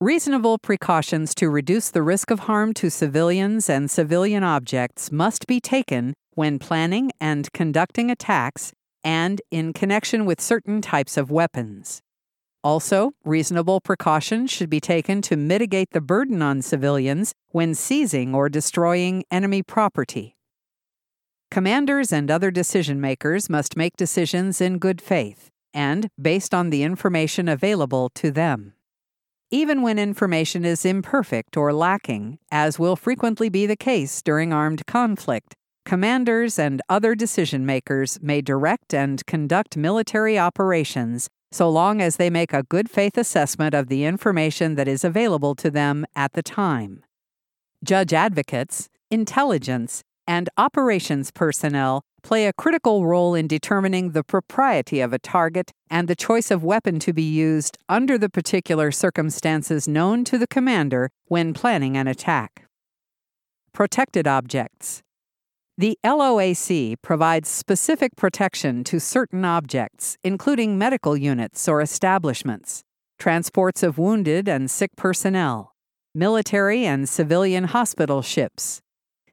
Reasonable 0.00 0.58
precautions 0.58 1.34
to 1.34 1.50
reduce 1.50 1.90
the 1.90 2.04
risk 2.04 2.30
of 2.30 2.38
harm 2.40 2.72
to 2.74 2.88
civilians 2.88 3.68
and 3.68 3.90
civilian 3.90 4.44
objects 4.44 5.10
must 5.10 5.48
be 5.48 5.58
taken 5.58 6.14
when 6.34 6.60
planning 6.60 7.10
and 7.20 7.52
conducting 7.52 8.08
attacks 8.08 8.72
and 9.02 9.42
in 9.50 9.72
connection 9.72 10.24
with 10.24 10.40
certain 10.40 10.80
types 10.80 11.16
of 11.16 11.32
weapons. 11.32 12.00
Also, 12.62 13.10
reasonable 13.24 13.80
precautions 13.80 14.52
should 14.52 14.70
be 14.70 14.78
taken 14.78 15.20
to 15.20 15.36
mitigate 15.36 15.90
the 15.90 16.00
burden 16.00 16.42
on 16.42 16.62
civilians 16.62 17.32
when 17.48 17.74
seizing 17.74 18.36
or 18.36 18.48
destroying 18.48 19.24
enemy 19.32 19.64
property. 19.64 20.36
Commanders 21.50 22.12
and 22.12 22.30
other 22.30 22.52
decision 22.52 23.00
makers 23.00 23.50
must 23.50 23.76
make 23.76 23.96
decisions 23.96 24.60
in 24.60 24.78
good 24.78 25.00
faith 25.00 25.50
and 25.74 26.08
based 26.22 26.54
on 26.54 26.70
the 26.70 26.84
information 26.84 27.48
available 27.48 28.12
to 28.14 28.30
them 28.30 28.74
even 29.50 29.82
when 29.82 29.98
information 29.98 30.64
is 30.64 30.84
imperfect 30.84 31.56
or 31.56 31.72
lacking, 31.72 32.38
as 32.50 32.78
will 32.78 32.96
frequently 32.96 33.48
be 33.48 33.66
the 33.66 33.76
case 33.76 34.20
during 34.22 34.52
armed 34.52 34.86
conflict. 34.86 35.54
Commanders 35.84 36.58
and 36.58 36.82
other 36.88 37.14
decision 37.14 37.64
makers 37.64 38.18
may 38.20 38.42
direct 38.42 38.92
and 38.92 39.24
conduct 39.26 39.76
military 39.76 40.38
operations 40.38 41.28
so 41.50 41.70
long 41.70 42.02
as 42.02 42.16
they 42.16 42.28
make 42.28 42.52
a 42.52 42.62
good 42.64 42.90
faith 42.90 43.16
assessment 43.16 43.74
of 43.74 43.88
the 43.88 44.04
information 44.04 44.74
that 44.74 44.86
is 44.86 45.02
available 45.02 45.54
to 45.54 45.70
them 45.70 46.04
at 46.14 46.34
the 46.34 46.42
time. 46.42 47.02
Judge 47.82 48.12
advocates, 48.12 48.88
intelligence, 49.10 50.02
and 50.28 50.50
operations 50.58 51.30
personnel 51.30 52.04
play 52.22 52.46
a 52.46 52.52
critical 52.52 53.06
role 53.06 53.34
in 53.34 53.48
determining 53.48 54.10
the 54.10 54.22
propriety 54.22 55.00
of 55.00 55.14
a 55.14 55.18
target 55.18 55.72
and 55.90 56.06
the 56.06 56.14
choice 56.14 56.50
of 56.50 56.62
weapon 56.62 56.98
to 57.00 57.14
be 57.14 57.22
used 57.22 57.78
under 57.88 58.18
the 58.18 58.28
particular 58.28 58.92
circumstances 58.92 59.88
known 59.88 60.24
to 60.24 60.36
the 60.36 60.46
commander 60.46 61.10
when 61.28 61.54
planning 61.54 61.96
an 61.96 62.06
attack. 62.06 62.66
Protected 63.72 64.26
objects. 64.26 65.02
The 65.78 65.96
LOAC 66.04 66.96
provides 67.00 67.48
specific 67.48 68.14
protection 68.16 68.84
to 68.84 69.00
certain 69.00 69.44
objects, 69.44 70.18
including 70.22 70.76
medical 70.76 71.16
units 71.16 71.68
or 71.68 71.80
establishments, 71.80 72.82
transports 73.18 73.82
of 73.82 73.96
wounded 73.96 74.48
and 74.48 74.70
sick 74.70 74.90
personnel, 74.96 75.72
military 76.14 76.84
and 76.84 77.08
civilian 77.08 77.64
hospital 77.64 78.22
ships, 78.22 78.82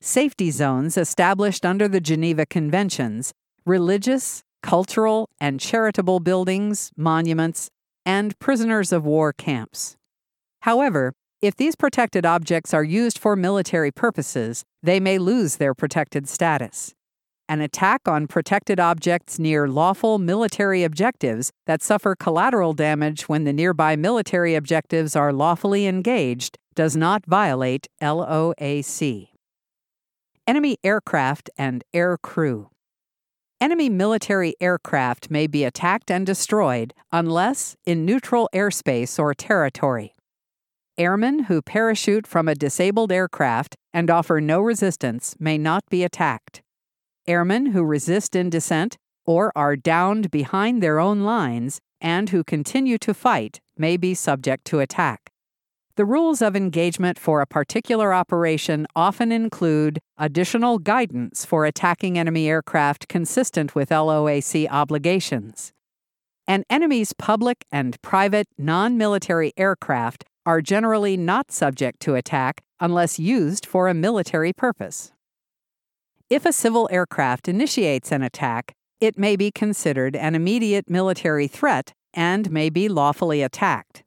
safety 0.05 0.51
zones 0.51 0.97
established 0.97 1.65
under 1.65 1.87
the 1.87 1.99
Geneva 1.99 2.45
Conventions, 2.45 3.33
religious, 3.65 4.43
cultural, 4.61 5.27
and 5.41 5.59
charitable 5.59 6.19
buildings, 6.19 6.91
monuments, 6.95 7.69
and 8.05 8.37
prisoners 8.37 8.91
of 8.91 9.03
war 9.03 9.33
camps. 9.33 9.97
However, 10.61 11.13
if 11.41 11.55
these 11.55 11.75
protected 11.75 12.23
objects 12.23 12.71
are 12.71 12.83
used 12.83 13.17
for 13.17 13.35
military 13.35 13.91
purposes, 13.91 14.63
they 14.83 14.99
may 14.99 15.17
lose 15.17 15.57
their 15.57 15.73
protected 15.73 16.29
status. 16.29 16.93
An 17.49 17.61
attack 17.61 18.07
on 18.07 18.27
protected 18.27 18.79
objects 18.79 19.39
near 19.39 19.67
lawful 19.67 20.19
military 20.19 20.83
objectives 20.83 21.51
that 21.65 21.81
suffer 21.81 22.15
collateral 22.15 22.73
damage 22.73 23.27
when 23.27 23.43
the 23.43 23.53
nearby 23.53 23.95
military 23.95 24.53
objectives 24.53 25.15
are 25.15 25.33
lawfully 25.33 25.87
engaged 25.87 26.57
does 26.75 26.95
not 26.95 27.25
violate 27.25 27.87
LOAC 28.01 29.34
enemy 30.47 30.77
aircraft 30.83 31.49
and 31.57 31.83
air 31.93 32.17
crew. 32.17 32.69
Enemy 33.59 33.89
military 33.89 34.53
aircraft 34.61 35.31
may 35.31 35.47
be 35.47 35.63
attacked 35.63 36.11
and 36.11 36.25
destroyed 36.25 36.93
unless 37.11 37.75
in 37.85 38.05
neutral 38.05 38.49
airspace 38.53 39.17
or 39.17 39.33
territory. 39.33 40.13
Airmen 40.97 41.45
who 41.45 41.61
parachute 41.61 42.27
from 42.27 42.47
a 42.47 42.55
disabled 42.55 43.11
aircraft 43.11 43.75
and 43.93 44.09
offer 44.09 44.39
no 44.39 44.61
resistance 44.61 45.35
may 45.39 45.57
not 45.57 45.83
be 45.89 46.03
attacked. 46.03 46.61
Airmen 47.27 47.67
who 47.67 47.83
resist 47.83 48.35
in 48.35 48.49
descent 48.49 48.97
or 49.25 49.51
are 49.55 49.75
downed 49.75 50.29
behind 50.29 50.83
their 50.83 50.99
own 50.99 51.21
lines 51.21 51.79
and 51.99 52.29
who 52.29 52.43
continue 52.43 52.97
to 52.99 53.13
fight 53.13 53.59
may 53.77 53.97
be 53.97 54.13
subject 54.13 54.65
to 54.65 54.79
attack. 54.79 55.31
The 55.97 56.05
rules 56.05 56.41
of 56.41 56.57
engagement 56.57 57.17
for 57.17 57.39
a 57.39 57.47
particular 57.47 58.13
operation 58.13 58.85
often 58.97 59.31
include 59.31 59.99
additional 60.17 60.77
guidance 60.77 61.45
for 61.45 61.65
attacking 61.65 62.17
enemy 62.17 62.49
aircraft 62.49 63.07
consistent 63.07 63.75
with 63.75 63.89
LOAC 63.91 64.67
obligations. 64.69 65.71
An 66.47 66.65
enemy's 66.69 67.13
public 67.13 67.65
and 67.71 68.01
private 68.01 68.47
non 68.57 68.97
military 68.97 69.53
aircraft 69.55 70.25
are 70.45 70.61
generally 70.61 71.15
not 71.15 71.49
subject 71.49 72.01
to 72.01 72.15
attack 72.15 72.61
unless 72.81 73.17
used 73.17 73.65
for 73.65 73.87
a 73.87 73.93
military 73.93 74.51
purpose. 74.51 75.13
If 76.29 76.45
a 76.45 76.51
civil 76.51 76.89
aircraft 76.91 77.47
initiates 77.47 78.11
an 78.11 78.21
attack, 78.21 78.73
it 78.99 79.17
may 79.17 79.37
be 79.37 79.49
considered 79.49 80.17
an 80.17 80.35
immediate 80.35 80.89
military 80.89 81.47
threat 81.47 81.93
and 82.13 82.51
may 82.51 82.69
be 82.69 82.89
lawfully 82.89 83.41
attacked. 83.41 84.04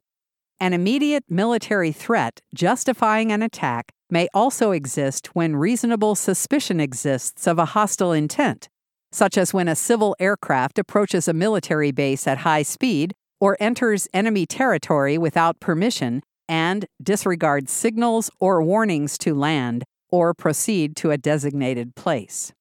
An 0.61 0.73
immediate 0.73 1.23
military 1.29 1.93
threat 1.93 2.41
justifying 2.53 3.31
an 3.31 3.41
attack 3.41 3.93
may 4.09 4.27
also 4.33 4.71
exist 4.71 5.33
when 5.33 5.55
reasonable 5.55 6.15
suspicion 6.15 6.81
exists 6.81 7.47
of 7.47 7.57
a 7.57 7.65
hostile 7.67 8.11
intent, 8.11 8.67
such 9.09 9.37
as 9.37 9.53
when 9.53 9.69
a 9.69 9.75
civil 9.75 10.17
aircraft 10.19 10.77
approaches 10.77 11.29
a 11.29 11.33
military 11.33 11.91
base 11.91 12.27
at 12.27 12.39
high 12.39 12.63
speed 12.63 13.13
or 13.39 13.55
enters 13.61 14.09
enemy 14.13 14.45
territory 14.45 15.17
without 15.17 15.61
permission 15.61 16.21
and 16.49 16.85
disregards 17.01 17.71
signals 17.71 18.29
or 18.41 18.61
warnings 18.61 19.17
to 19.19 19.33
land 19.33 19.85
or 20.09 20.33
proceed 20.33 20.93
to 20.97 21.11
a 21.11 21.17
designated 21.17 21.95
place. 21.95 22.51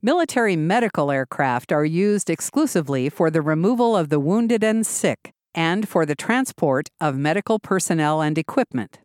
Military 0.00 0.56
medical 0.56 1.10
aircraft 1.10 1.70
are 1.70 1.84
used 1.84 2.30
exclusively 2.30 3.10
for 3.10 3.30
the 3.30 3.42
removal 3.42 3.94
of 3.94 4.08
the 4.08 4.20
wounded 4.20 4.64
and 4.64 4.86
sick 4.86 5.34
and 5.54 5.88
for 5.88 6.06
the 6.06 6.14
transport 6.14 6.88
of 7.00 7.16
medical 7.16 7.58
personnel 7.58 8.20
and 8.20 8.38
equipment. 8.38 8.98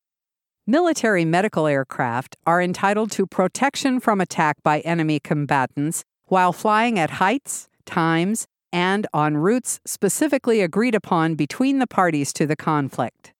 Military 0.67 1.25
medical 1.25 1.67
aircraft 1.67 2.35
are 2.45 2.61
entitled 2.61 3.11
to 3.11 3.27
protection 3.27 3.99
from 3.99 4.19
attack 4.19 4.57
by 4.63 4.79
enemy 4.79 5.19
combatants 5.19 6.03
while 6.25 6.51
flying 6.51 6.97
at 6.97 7.11
heights, 7.11 7.67
times, 7.85 8.47
and 8.73 9.05
on 9.13 9.37
routes 9.37 9.79
specifically 9.85 10.61
agreed 10.61 10.95
upon 10.95 11.35
between 11.35 11.79
the 11.79 11.87
parties 11.87 12.33
to 12.33 12.47
the 12.47 12.55
conflict. 12.55 13.31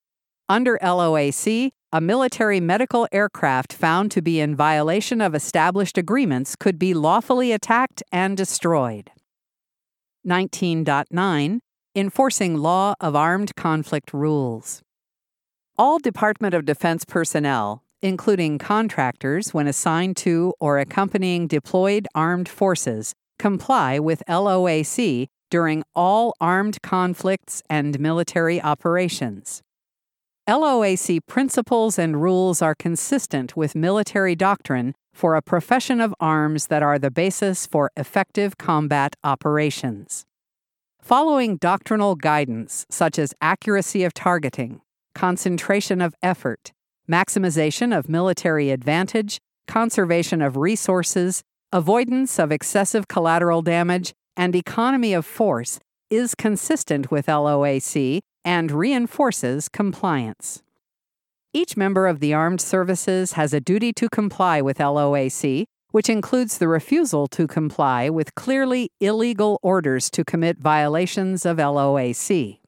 Under 0.48 0.78
LOAC, 0.80 1.72
a 1.92 2.00
military 2.00 2.60
medical 2.60 3.08
aircraft 3.10 3.72
found 3.72 4.10
to 4.12 4.22
be 4.22 4.40
in 4.40 4.54
violation 4.54 5.20
of 5.20 5.34
established 5.34 5.98
agreements 5.98 6.54
could 6.54 6.78
be 6.78 6.94
lawfully 6.94 7.52
attacked 7.52 8.02
and 8.12 8.36
destroyed. 8.36 9.10
19.9 10.26 11.60
Enforcing 11.96 12.58
Law 12.58 12.94
of 13.00 13.16
Armed 13.16 13.56
Conflict 13.56 14.12
Rules. 14.12 14.82
All 15.78 15.98
Department 15.98 16.52
of 16.52 16.66
Defense 16.66 17.06
personnel, 17.06 17.82
including 18.02 18.58
contractors 18.58 19.54
when 19.54 19.66
assigned 19.66 20.18
to 20.18 20.52
or 20.60 20.78
accompanying 20.78 21.46
deployed 21.46 22.06
armed 22.14 22.50
forces, 22.50 23.14
comply 23.38 23.98
with 23.98 24.22
LOAC 24.28 25.28
during 25.50 25.84
all 25.94 26.34
armed 26.38 26.82
conflicts 26.82 27.62
and 27.70 27.98
military 27.98 28.60
operations. 28.60 29.62
LOAC 30.46 31.20
principles 31.26 31.98
and 31.98 32.22
rules 32.22 32.60
are 32.60 32.74
consistent 32.74 33.56
with 33.56 33.74
military 33.74 34.36
doctrine 34.36 34.94
for 35.14 35.34
a 35.34 35.40
profession 35.40 36.02
of 36.02 36.14
arms 36.20 36.66
that 36.66 36.82
are 36.82 36.98
the 36.98 37.10
basis 37.10 37.64
for 37.64 37.90
effective 37.96 38.58
combat 38.58 39.16
operations. 39.24 40.26
Following 41.06 41.58
doctrinal 41.58 42.16
guidance 42.16 42.84
such 42.90 43.16
as 43.16 43.32
accuracy 43.40 44.02
of 44.02 44.12
targeting, 44.12 44.80
concentration 45.14 46.00
of 46.00 46.16
effort, 46.20 46.72
maximization 47.08 47.96
of 47.96 48.08
military 48.08 48.70
advantage, 48.70 49.38
conservation 49.68 50.42
of 50.42 50.56
resources, 50.56 51.44
avoidance 51.72 52.40
of 52.40 52.50
excessive 52.50 53.06
collateral 53.06 53.62
damage, 53.62 54.14
and 54.36 54.56
economy 54.56 55.12
of 55.12 55.24
force 55.24 55.78
is 56.10 56.34
consistent 56.34 57.08
with 57.08 57.26
LOAC 57.26 58.18
and 58.44 58.72
reinforces 58.72 59.68
compliance. 59.68 60.64
Each 61.52 61.76
member 61.76 62.08
of 62.08 62.18
the 62.18 62.34
armed 62.34 62.60
services 62.60 63.34
has 63.34 63.54
a 63.54 63.60
duty 63.60 63.92
to 63.92 64.08
comply 64.08 64.60
with 64.60 64.78
LOAC, 64.78 65.66
which 65.90 66.08
includes 66.08 66.58
the 66.58 66.68
refusal 66.68 67.26
to 67.28 67.46
comply 67.46 68.08
with 68.08 68.34
clearly 68.34 68.90
illegal 69.00 69.58
orders 69.62 70.10
to 70.10 70.24
commit 70.24 70.58
violations 70.58 71.46
of 71.46 71.58
LOAC. 71.58 72.58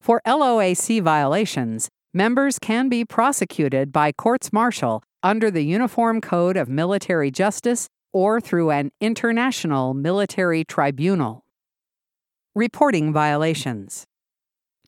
For 0.00 0.22
LOAC 0.26 1.02
violations, 1.02 1.88
members 2.14 2.58
can 2.58 2.88
be 2.88 3.04
prosecuted 3.04 3.92
by 3.92 4.12
courts 4.12 4.52
martial 4.52 5.02
under 5.22 5.50
the 5.50 5.64
Uniform 5.64 6.20
Code 6.20 6.56
of 6.56 6.68
Military 6.68 7.30
Justice 7.30 7.88
or 8.12 8.40
through 8.40 8.70
an 8.70 8.90
international 9.00 9.92
military 9.94 10.64
tribunal. 10.64 11.44
Reporting 12.54 13.12
violations. 13.12 14.06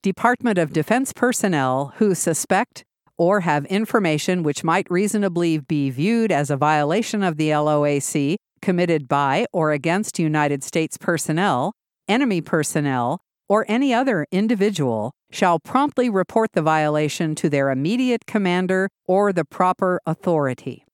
Department 0.01 0.57
of 0.57 0.73
Defense 0.73 1.13
personnel 1.13 1.93
who 1.97 2.15
suspect 2.15 2.83
or 3.17 3.41
have 3.41 3.65
information 3.65 4.43
which 4.43 4.63
might 4.63 4.89
reasonably 4.89 5.57
be 5.57 5.89
viewed 5.89 6.31
as 6.31 6.49
a 6.49 6.57
violation 6.57 7.23
of 7.23 7.37
the 7.37 7.49
LOAC 7.49 8.35
committed 8.61 9.07
by 9.07 9.45
or 9.51 9.71
against 9.71 10.19
United 10.19 10.63
States 10.63 10.97
personnel, 10.97 11.73
enemy 12.07 12.41
personnel, 12.41 13.21
or 13.49 13.65
any 13.67 13.93
other 13.93 14.25
individual 14.31 15.11
shall 15.31 15.59
promptly 15.59 16.09
report 16.09 16.51
the 16.53 16.61
violation 16.61 17.35
to 17.35 17.49
their 17.49 17.69
immediate 17.69 18.25
commander 18.25 18.89
or 19.05 19.33
the 19.33 19.43
proper 19.43 19.99
authority. 20.05 20.85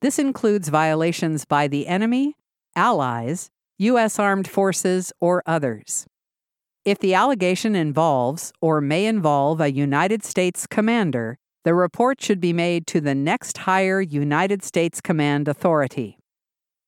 This 0.00 0.18
includes 0.18 0.68
violations 0.68 1.44
by 1.44 1.68
the 1.68 1.86
enemy, 1.86 2.34
allies, 2.74 3.50
U.S. 3.78 4.18
Armed 4.18 4.48
Forces, 4.48 5.12
or 5.20 5.42
others. 5.46 6.06
If 6.86 7.00
the 7.00 7.14
allegation 7.14 7.74
involves 7.74 8.52
or 8.60 8.80
may 8.80 9.06
involve 9.06 9.60
a 9.60 9.72
United 9.72 10.22
States 10.22 10.68
commander, 10.68 11.36
the 11.64 11.74
report 11.74 12.22
should 12.22 12.38
be 12.38 12.52
made 12.52 12.86
to 12.86 13.00
the 13.00 13.12
next 13.12 13.58
higher 13.58 14.00
United 14.00 14.62
States 14.62 15.00
Command 15.00 15.48
Authority. 15.48 16.16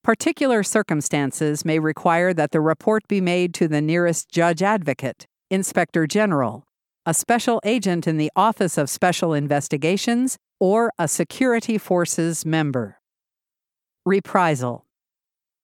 Particular 0.05 0.63
circumstances 0.63 1.65
may 1.65 1.81
require 1.81 2.33
that 2.33 2.53
the 2.53 2.61
report 2.61 3.09
be 3.09 3.21
made 3.21 3.53
to 3.55 3.67
the 3.67 3.81
nearest 3.81 4.29
Judge 4.29 4.63
Advocate, 4.63 5.27
Inspector 5.51 6.07
General, 6.07 6.63
a 7.05 7.13
special 7.13 7.61
agent 7.65 8.07
in 8.07 8.19
the 8.19 8.31
Office 8.37 8.79
of 8.79 8.89
Special 8.89 9.35
Investigations, 9.35 10.37
or 10.61 10.93
a 10.97 11.09
Security 11.09 11.77
Forces 11.77 12.47
member. 12.47 13.01
Reprisal 14.07 14.85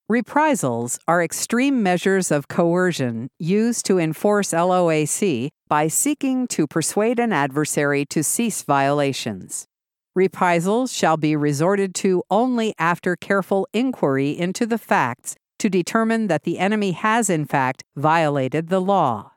Reprisals 0.09 0.99
are 1.09 1.23
extreme 1.23 1.83
measures 1.83 2.31
of 2.31 2.47
coercion 2.47 3.31
used 3.39 3.87
to 3.87 3.99
enforce 3.99 4.51
LOAC 4.51 5.49
by 5.67 5.89
seeking 5.89 6.47
to 6.49 6.67
persuade 6.67 7.19
an 7.19 7.33
adversary 7.33 8.05
to 8.05 8.23
cease 8.23 8.63
violations. 8.65 9.67
Reprisals 10.15 10.93
shall 10.93 11.17
be 11.17 11.35
resorted 11.35 11.95
to 11.95 12.23
only 12.31 12.75
after 12.79 13.17
careful 13.17 13.67
inquiry 13.73 14.29
into 14.39 14.67
the 14.67 14.77
facts 14.77 15.37
to 15.59 15.71
determine 15.71 16.27
that 16.27 16.43
the 16.43 16.59
enemy 16.59 16.93
has, 16.93 17.31
in 17.31 17.47
fact, 17.47 17.83
violated 17.97 18.69
the 18.69 18.83
law. 18.83 19.33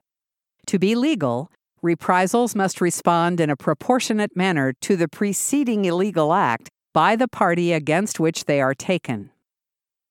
To 0.65 0.77
be 0.77 0.95
legal, 0.95 1.49
reprisals 1.81 2.55
must 2.55 2.81
respond 2.81 3.39
in 3.39 3.49
a 3.49 3.55
proportionate 3.55 4.35
manner 4.35 4.73
to 4.81 4.97
the 4.97 5.07
preceding 5.07 5.85
illegal 5.85 6.33
act 6.33 6.67
by 6.93 7.15
the 7.15 7.29
party 7.29 7.71
against 7.71 8.19
which 8.19 8.43
they 8.43 8.59
are 8.59 8.75
taken. 8.75 9.29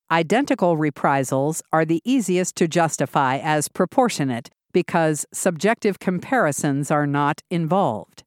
Identical 0.09 0.77
reprisals 0.77 1.61
are 1.73 1.83
the 1.83 2.01
easiest 2.05 2.55
to 2.55 2.67
justify 2.69 3.39
as 3.39 3.67
proportionate 3.67 4.49
because 4.71 5.25
subjective 5.33 5.99
comparisons 5.99 6.89
are 6.89 7.05
not 7.05 7.41
involved. 7.49 8.23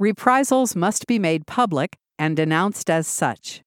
Reprisals 0.00 0.74
must 0.74 1.06
be 1.06 1.20
made 1.20 1.46
public 1.46 1.96
and 2.18 2.36
denounced 2.36 2.90
as 2.90 3.06
such. 3.06 3.62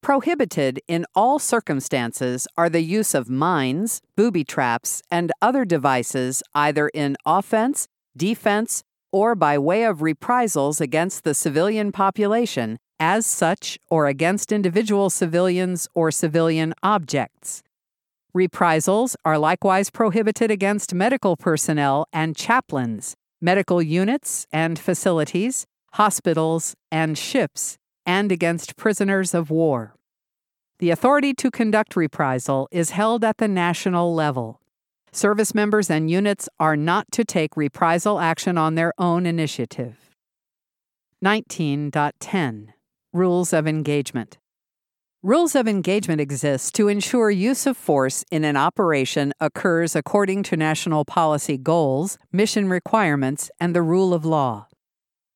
Prohibited 0.00 0.80
in 0.88 1.04
all 1.14 1.38
circumstances 1.38 2.48
are 2.56 2.70
the 2.70 2.80
use 2.80 3.12
of 3.12 3.28
mines, 3.28 4.00
booby 4.16 4.42
traps, 4.42 5.02
and 5.10 5.32
other 5.42 5.66
devices 5.66 6.42
either 6.54 6.88
in 6.94 7.14
offense, 7.26 7.88
defense, 8.16 8.82
or 9.12 9.34
by 9.34 9.58
way 9.58 9.84
of 9.84 10.00
reprisals 10.00 10.80
against 10.80 11.24
the 11.24 11.34
civilian 11.34 11.92
population 11.92 12.78
as 13.00 13.24
such 13.24 13.78
or 13.88 14.06
against 14.06 14.52
individual 14.52 15.08
civilians 15.08 15.88
or 15.94 16.10
civilian 16.10 16.74
objects. 16.82 17.62
Reprisals 18.34 19.16
are 19.24 19.38
likewise 19.38 19.90
prohibited 19.90 20.50
against 20.50 20.94
medical 20.94 21.36
personnel 21.36 22.06
and 22.12 22.36
chaplains, 22.36 23.16
medical 23.40 23.82
units 23.82 24.46
and 24.52 24.78
facilities, 24.78 25.66
hospitals 25.94 26.76
and 26.92 27.18
ships, 27.18 27.78
and 28.06 28.30
against 28.30 28.76
prisoners 28.76 29.34
of 29.34 29.50
war. 29.50 29.96
The 30.78 30.90
authority 30.90 31.34
to 31.34 31.50
conduct 31.50 31.96
reprisal 31.96 32.68
is 32.70 32.90
held 32.90 33.24
at 33.24 33.38
the 33.38 33.48
national 33.48 34.14
level. 34.14 34.60
Service 35.12 35.54
members 35.54 35.90
and 35.90 36.08
units 36.08 36.48
are 36.60 36.76
not 36.76 37.10
to 37.12 37.24
take 37.24 37.56
reprisal 37.56 38.20
action 38.20 38.56
on 38.56 38.76
their 38.76 38.92
own 38.96 39.26
initiative. 39.26 40.14
19.10 41.22 42.68
Rules 43.12 43.52
of 43.52 43.66
Engagement 43.66 44.38
Rules 45.20 45.56
of 45.56 45.66
engagement 45.66 46.20
exist 46.20 46.76
to 46.76 46.86
ensure 46.86 47.28
use 47.28 47.66
of 47.66 47.76
force 47.76 48.24
in 48.30 48.44
an 48.44 48.56
operation 48.56 49.32
occurs 49.40 49.96
according 49.96 50.44
to 50.44 50.56
national 50.56 51.04
policy 51.04 51.58
goals, 51.58 52.18
mission 52.30 52.68
requirements, 52.68 53.50
and 53.58 53.74
the 53.74 53.82
rule 53.82 54.14
of 54.14 54.24
law. 54.24 54.68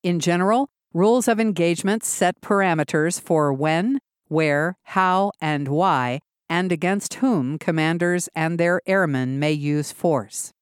In 0.05 0.21
general, 0.21 0.69
rules 0.93 1.27
of 1.27 1.41
engagement 1.41 2.05
set 2.05 2.41
parameters 2.41 3.21
for 3.21 3.53
when, 3.53 3.99
where, 4.29 4.77
how, 4.85 5.33
and 5.41 5.67
why, 5.67 6.21
and 6.49 6.71
against 6.71 7.15
whom 7.15 7.59
commanders 7.59 8.29
and 8.37 8.57
their 8.57 8.83
airmen 8.87 9.41
may 9.41 9.53
use 9.53 9.91
force. 9.91 10.53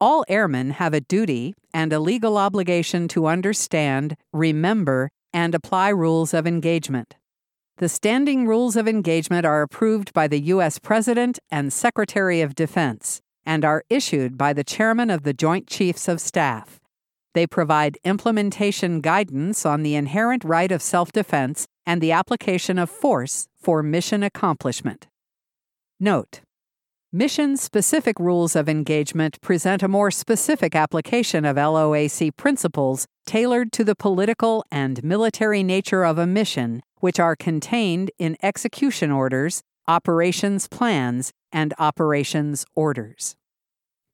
All 0.00 0.24
airmen 0.28 0.70
have 0.70 0.94
a 0.94 1.00
duty 1.00 1.54
and 1.72 1.92
a 1.92 2.00
legal 2.00 2.36
obligation 2.36 3.06
to 3.06 3.28
understand, 3.28 4.16
remember, 4.32 5.10
and 5.32 5.54
apply 5.54 5.88
rules 5.88 6.34
of 6.34 6.46
engagement. 6.46 7.16
The 7.78 7.88
standing 7.88 8.46
rules 8.46 8.76
of 8.76 8.86
engagement 8.86 9.46
are 9.46 9.62
approved 9.62 10.12
by 10.12 10.28
the 10.28 10.40
U.S. 10.40 10.78
President 10.78 11.38
and 11.50 11.72
Secretary 11.72 12.40
of 12.40 12.54
Defense 12.54 13.22
and 13.46 13.64
are 13.64 13.84
issued 13.88 14.36
by 14.36 14.52
the 14.52 14.64
Chairman 14.64 15.08
of 15.08 15.22
the 15.22 15.32
Joint 15.32 15.66
Chiefs 15.66 16.06
of 16.08 16.20
Staff. 16.20 16.78
They 17.32 17.46
provide 17.46 17.98
implementation 18.04 19.00
guidance 19.00 19.64
on 19.64 19.82
the 19.82 19.94
inherent 19.94 20.44
right 20.44 20.70
of 20.70 20.82
self 20.82 21.12
defense 21.12 21.66
and 21.86 22.00
the 22.00 22.12
application 22.12 22.78
of 22.78 22.90
force 22.90 23.48
for 23.58 23.82
mission 23.82 24.22
accomplishment. 24.22 25.06
Note 25.98 26.40
Mission 27.12 27.56
specific 27.56 28.20
rules 28.20 28.54
of 28.54 28.68
engagement 28.68 29.40
present 29.40 29.82
a 29.82 29.88
more 29.88 30.12
specific 30.12 30.76
application 30.76 31.44
of 31.44 31.56
LOAC 31.56 32.30
principles 32.36 33.04
tailored 33.26 33.72
to 33.72 33.82
the 33.82 33.96
political 33.96 34.64
and 34.70 35.02
military 35.02 35.64
nature 35.64 36.04
of 36.04 36.18
a 36.18 36.26
mission, 36.26 36.80
which 37.00 37.18
are 37.18 37.34
contained 37.34 38.12
in 38.20 38.36
execution 38.44 39.10
orders, 39.10 39.60
operations 39.88 40.68
plans, 40.68 41.32
and 41.50 41.74
operations 41.80 42.64
orders. 42.76 43.34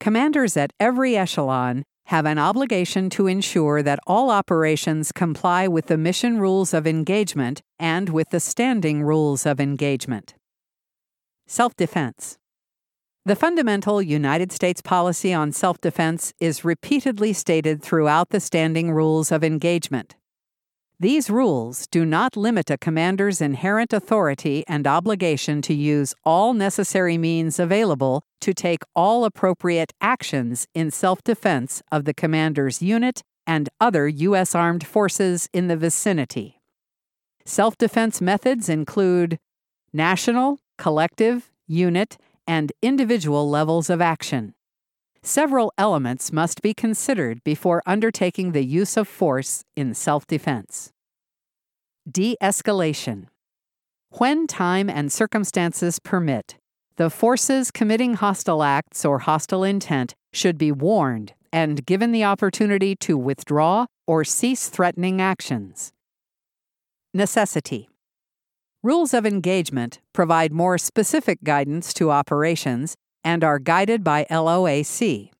Commanders 0.00 0.56
at 0.56 0.72
every 0.80 1.18
echelon 1.18 1.84
have 2.06 2.24
an 2.24 2.38
obligation 2.38 3.10
to 3.10 3.26
ensure 3.26 3.82
that 3.82 4.00
all 4.06 4.30
operations 4.30 5.12
comply 5.12 5.68
with 5.68 5.88
the 5.88 5.98
mission 5.98 6.38
rules 6.38 6.72
of 6.72 6.86
engagement 6.86 7.60
and 7.78 8.08
with 8.08 8.30
the 8.30 8.40
standing 8.40 9.02
rules 9.02 9.44
of 9.44 9.60
engagement. 9.60 10.34
Self 11.46 11.76
defense. 11.76 12.38
The 13.26 13.34
fundamental 13.34 14.00
United 14.00 14.52
States 14.52 14.80
policy 14.80 15.34
on 15.34 15.50
self 15.50 15.80
defense 15.80 16.32
is 16.38 16.64
repeatedly 16.64 17.32
stated 17.32 17.82
throughout 17.82 18.30
the 18.30 18.38
standing 18.38 18.92
rules 18.92 19.32
of 19.32 19.42
engagement. 19.42 20.14
These 21.00 21.28
rules 21.28 21.88
do 21.88 22.04
not 22.04 22.36
limit 22.36 22.70
a 22.70 22.78
commander's 22.78 23.40
inherent 23.40 23.92
authority 23.92 24.62
and 24.68 24.86
obligation 24.86 25.60
to 25.62 25.74
use 25.74 26.14
all 26.22 26.54
necessary 26.54 27.18
means 27.18 27.58
available 27.58 28.22
to 28.42 28.54
take 28.54 28.84
all 28.94 29.24
appropriate 29.24 29.92
actions 30.00 30.68
in 30.72 30.92
self 30.92 31.24
defense 31.24 31.82
of 31.90 32.04
the 32.04 32.14
commander's 32.14 32.80
unit 32.80 33.22
and 33.44 33.68
other 33.80 34.06
U.S. 34.06 34.54
armed 34.54 34.86
forces 34.86 35.48
in 35.52 35.66
the 35.66 35.76
vicinity. 35.76 36.60
Self 37.44 37.76
defense 37.76 38.20
methods 38.20 38.68
include 38.68 39.40
national, 39.92 40.60
collective, 40.78 41.50
unit, 41.66 42.18
and 42.46 42.72
individual 42.82 43.48
levels 43.48 43.90
of 43.90 44.00
action. 44.00 44.54
Several 45.22 45.72
elements 45.76 46.32
must 46.32 46.62
be 46.62 46.72
considered 46.72 47.42
before 47.42 47.82
undertaking 47.84 48.52
the 48.52 48.64
use 48.64 48.96
of 48.96 49.08
force 49.08 49.64
in 49.74 49.94
self 49.94 50.26
defense. 50.26 50.92
De 52.08 52.36
escalation. 52.40 53.26
When 54.10 54.46
time 54.46 54.88
and 54.88 55.10
circumstances 55.12 55.98
permit, 55.98 56.56
the 56.96 57.10
forces 57.10 57.70
committing 57.70 58.14
hostile 58.14 58.62
acts 58.62 59.04
or 59.04 59.18
hostile 59.18 59.64
intent 59.64 60.14
should 60.32 60.56
be 60.56 60.70
warned 60.70 61.34
and 61.52 61.84
given 61.84 62.12
the 62.12 62.24
opportunity 62.24 62.94
to 62.96 63.18
withdraw 63.18 63.86
or 64.06 64.24
cease 64.24 64.68
threatening 64.68 65.20
actions. 65.20 65.92
Necessity. 67.12 67.88
Rules 68.86 69.12
of 69.12 69.26
engagement 69.26 69.98
provide 70.12 70.52
more 70.52 70.78
specific 70.78 71.42
guidance 71.42 71.92
to 71.94 72.12
operations 72.12 72.94
and 73.24 73.42
are 73.42 73.58
guided 73.58 74.04
by 74.04 74.26
LOAC. 74.30 75.30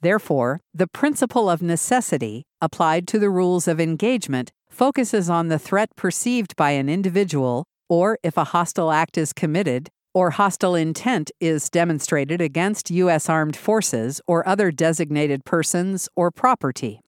Therefore, 0.00 0.60
the 0.72 0.86
principle 0.86 1.50
of 1.50 1.60
necessity 1.60 2.44
applied 2.60 3.08
to 3.08 3.18
the 3.18 3.30
rules 3.30 3.66
of 3.66 3.80
engagement 3.80 4.52
focuses 4.70 5.28
on 5.28 5.48
the 5.48 5.58
threat 5.58 5.88
perceived 5.96 6.54
by 6.54 6.70
an 6.70 6.88
individual, 6.88 7.64
or 7.88 8.16
if 8.22 8.36
a 8.36 8.44
hostile 8.54 8.92
act 8.92 9.18
is 9.18 9.32
committed, 9.32 9.88
or 10.14 10.30
hostile 10.30 10.76
intent 10.76 11.32
is 11.40 11.68
demonstrated 11.68 12.40
against 12.40 12.92
U.S. 12.92 13.28
armed 13.28 13.56
forces 13.56 14.20
or 14.28 14.46
other 14.46 14.70
designated 14.70 15.44
persons 15.44 16.08
or 16.14 16.30
property. 16.30 17.00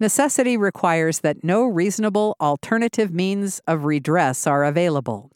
Necessity 0.00 0.56
requires 0.56 1.20
that 1.20 1.42
no 1.42 1.64
reasonable 1.64 2.36
alternative 2.40 3.12
means 3.12 3.60
of 3.66 3.84
redress 3.84 4.46
are 4.46 4.62
available. 4.62 5.32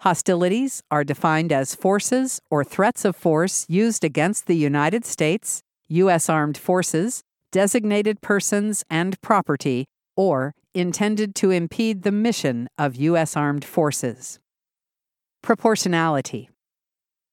Hostilities 0.00 0.82
are 0.90 1.02
defined 1.02 1.50
as 1.50 1.74
forces 1.74 2.40
or 2.50 2.62
threats 2.62 3.06
of 3.06 3.16
force 3.16 3.64
used 3.66 4.04
against 4.04 4.46
the 4.46 4.56
United 4.56 5.06
States, 5.06 5.62
U.S. 5.88 6.28
Armed 6.28 6.58
Forces, 6.58 7.22
designated 7.50 8.20
persons, 8.20 8.84
and 8.90 9.18
property, 9.22 9.86
or 10.14 10.54
intended 10.74 11.34
to 11.36 11.50
impede 11.50 12.02
the 12.02 12.12
mission 12.12 12.68
of 12.76 12.96
U.S. 12.96 13.34
Armed 13.34 13.64
Forces. 13.64 14.38
Proportionality. 15.42 16.50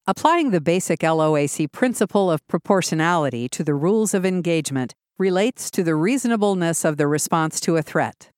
Applying 0.08 0.52
the 0.52 0.62
basic 0.62 1.02
LOAC 1.02 1.70
principle 1.74 2.32
of 2.32 2.48
proportionality 2.48 3.50
to 3.50 3.66
the 3.66 3.74
rules 3.74 4.14
of 4.14 4.26
engagement 4.26 4.94
relates 5.18 5.72
to 5.72 5.84
the 5.84 5.96
reasonableness 5.96 6.84
of 6.84 6.98
the 6.98 7.08
response 7.08 7.60
to 7.62 7.78
a 7.78 7.82
threat. 7.82 8.30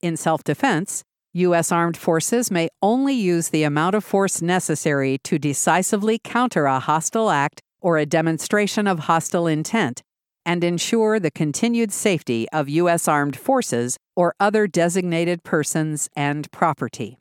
In 0.00 0.16
self 0.16 0.44
defense, 0.44 1.04
U.S. 1.34 1.72
armed 1.72 1.96
forces 1.96 2.50
may 2.50 2.68
only 2.82 3.14
use 3.14 3.48
the 3.48 3.62
amount 3.62 3.94
of 3.94 4.04
force 4.04 4.42
necessary 4.42 5.18
to 5.24 5.38
decisively 5.38 6.20
counter 6.22 6.66
a 6.66 6.78
hostile 6.78 7.30
act 7.30 7.62
or 7.80 7.96
a 7.96 8.04
demonstration 8.04 8.86
of 8.86 9.00
hostile 9.00 9.46
intent 9.46 10.02
and 10.44 10.62
ensure 10.62 11.18
the 11.18 11.30
continued 11.30 11.92
safety 11.92 12.46
of 12.50 12.68
U.S. 12.68 13.08
armed 13.08 13.36
forces 13.36 13.96
or 14.14 14.34
other 14.38 14.66
designated 14.66 15.42
persons 15.42 16.10
and 16.14 16.50
property. 16.50 17.18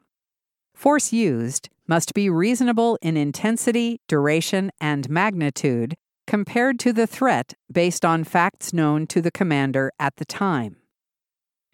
Force 0.75 1.13
used 1.13 1.69
must 1.87 2.13
be 2.13 2.29
reasonable 2.29 2.97
in 3.01 3.15
intensity, 3.15 3.99
duration, 4.07 4.71
and 4.81 5.09
magnitude 5.09 5.93
compared 6.27 6.79
to 6.79 6.93
the 6.93 7.07
threat 7.07 7.53
based 7.71 8.05
on 8.05 8.23
facts 8.23 8.73
known 8.73 9.07
to 9.07 9.21
the 9.21 9.31
commander 9.31 9.91
at 9.99 10.15
the 10.17 10.25
time. 10.25 10.77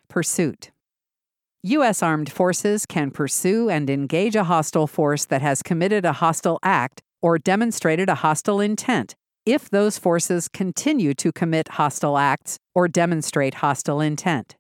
Pursuit 0.07 0.71
U.S. 1.63 2.01
armed 2.01 2.31
forces 2.31 2.85
can 2.85 3.11
pursue 3.11 3.69
and 3.69 3.89
engage 3.89 4.35
a 4.35 4.45
hostile 4.45 4.87
force 4.87 5.25
that 5.25 5.41
has 5.41 5.61
committed 5.61 6.05
a 6.05 6.13
hostile 6.13 6.59
act 6.63 7.01
or 7.21 7.37
demonstrated 7.37 8.07
a 8.09 8.15
hostile 8.15 8.61
intent 8.61 9.15
if 9.45 9.69
those 9.69 9.97
forces 9.97 10.47
continue 10.47 11.13
to 11.15 11.31
commit 11.31 11.69
hostile 11.69 12.17
acts 12.17 12.57
or 12.75 12.87
demonstrate 12.87 13.55
hostile 13.55 14.01
intent. 14.01 14.55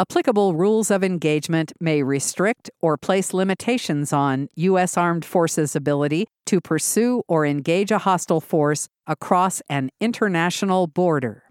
Applicable 0.00 0.54
rules 0.54 0.92
of 0.92 1.02
engagement 1.02 1.72
may 1.80 2.04
restrict 2.04 2.70
or 2.80 2.96
place 2.96 3.34
limitations 3.34 4.12
on 4.12 4.48
U.S. 4.54 4.96
Armed 4.96 5.24
Forces' 5.24 5.74
ability 5.74 6.28
to 6.46 6.60
pursue 6.60 7.24
or 7.26 7.44
engage 7.44 7.90
a 7.90 7.98
hostile 7.98 8.40
force 8.40 8.86
across 9.08 9.60
an 9.68 9.90
international 10.00 10.86
border. 10.86 11.42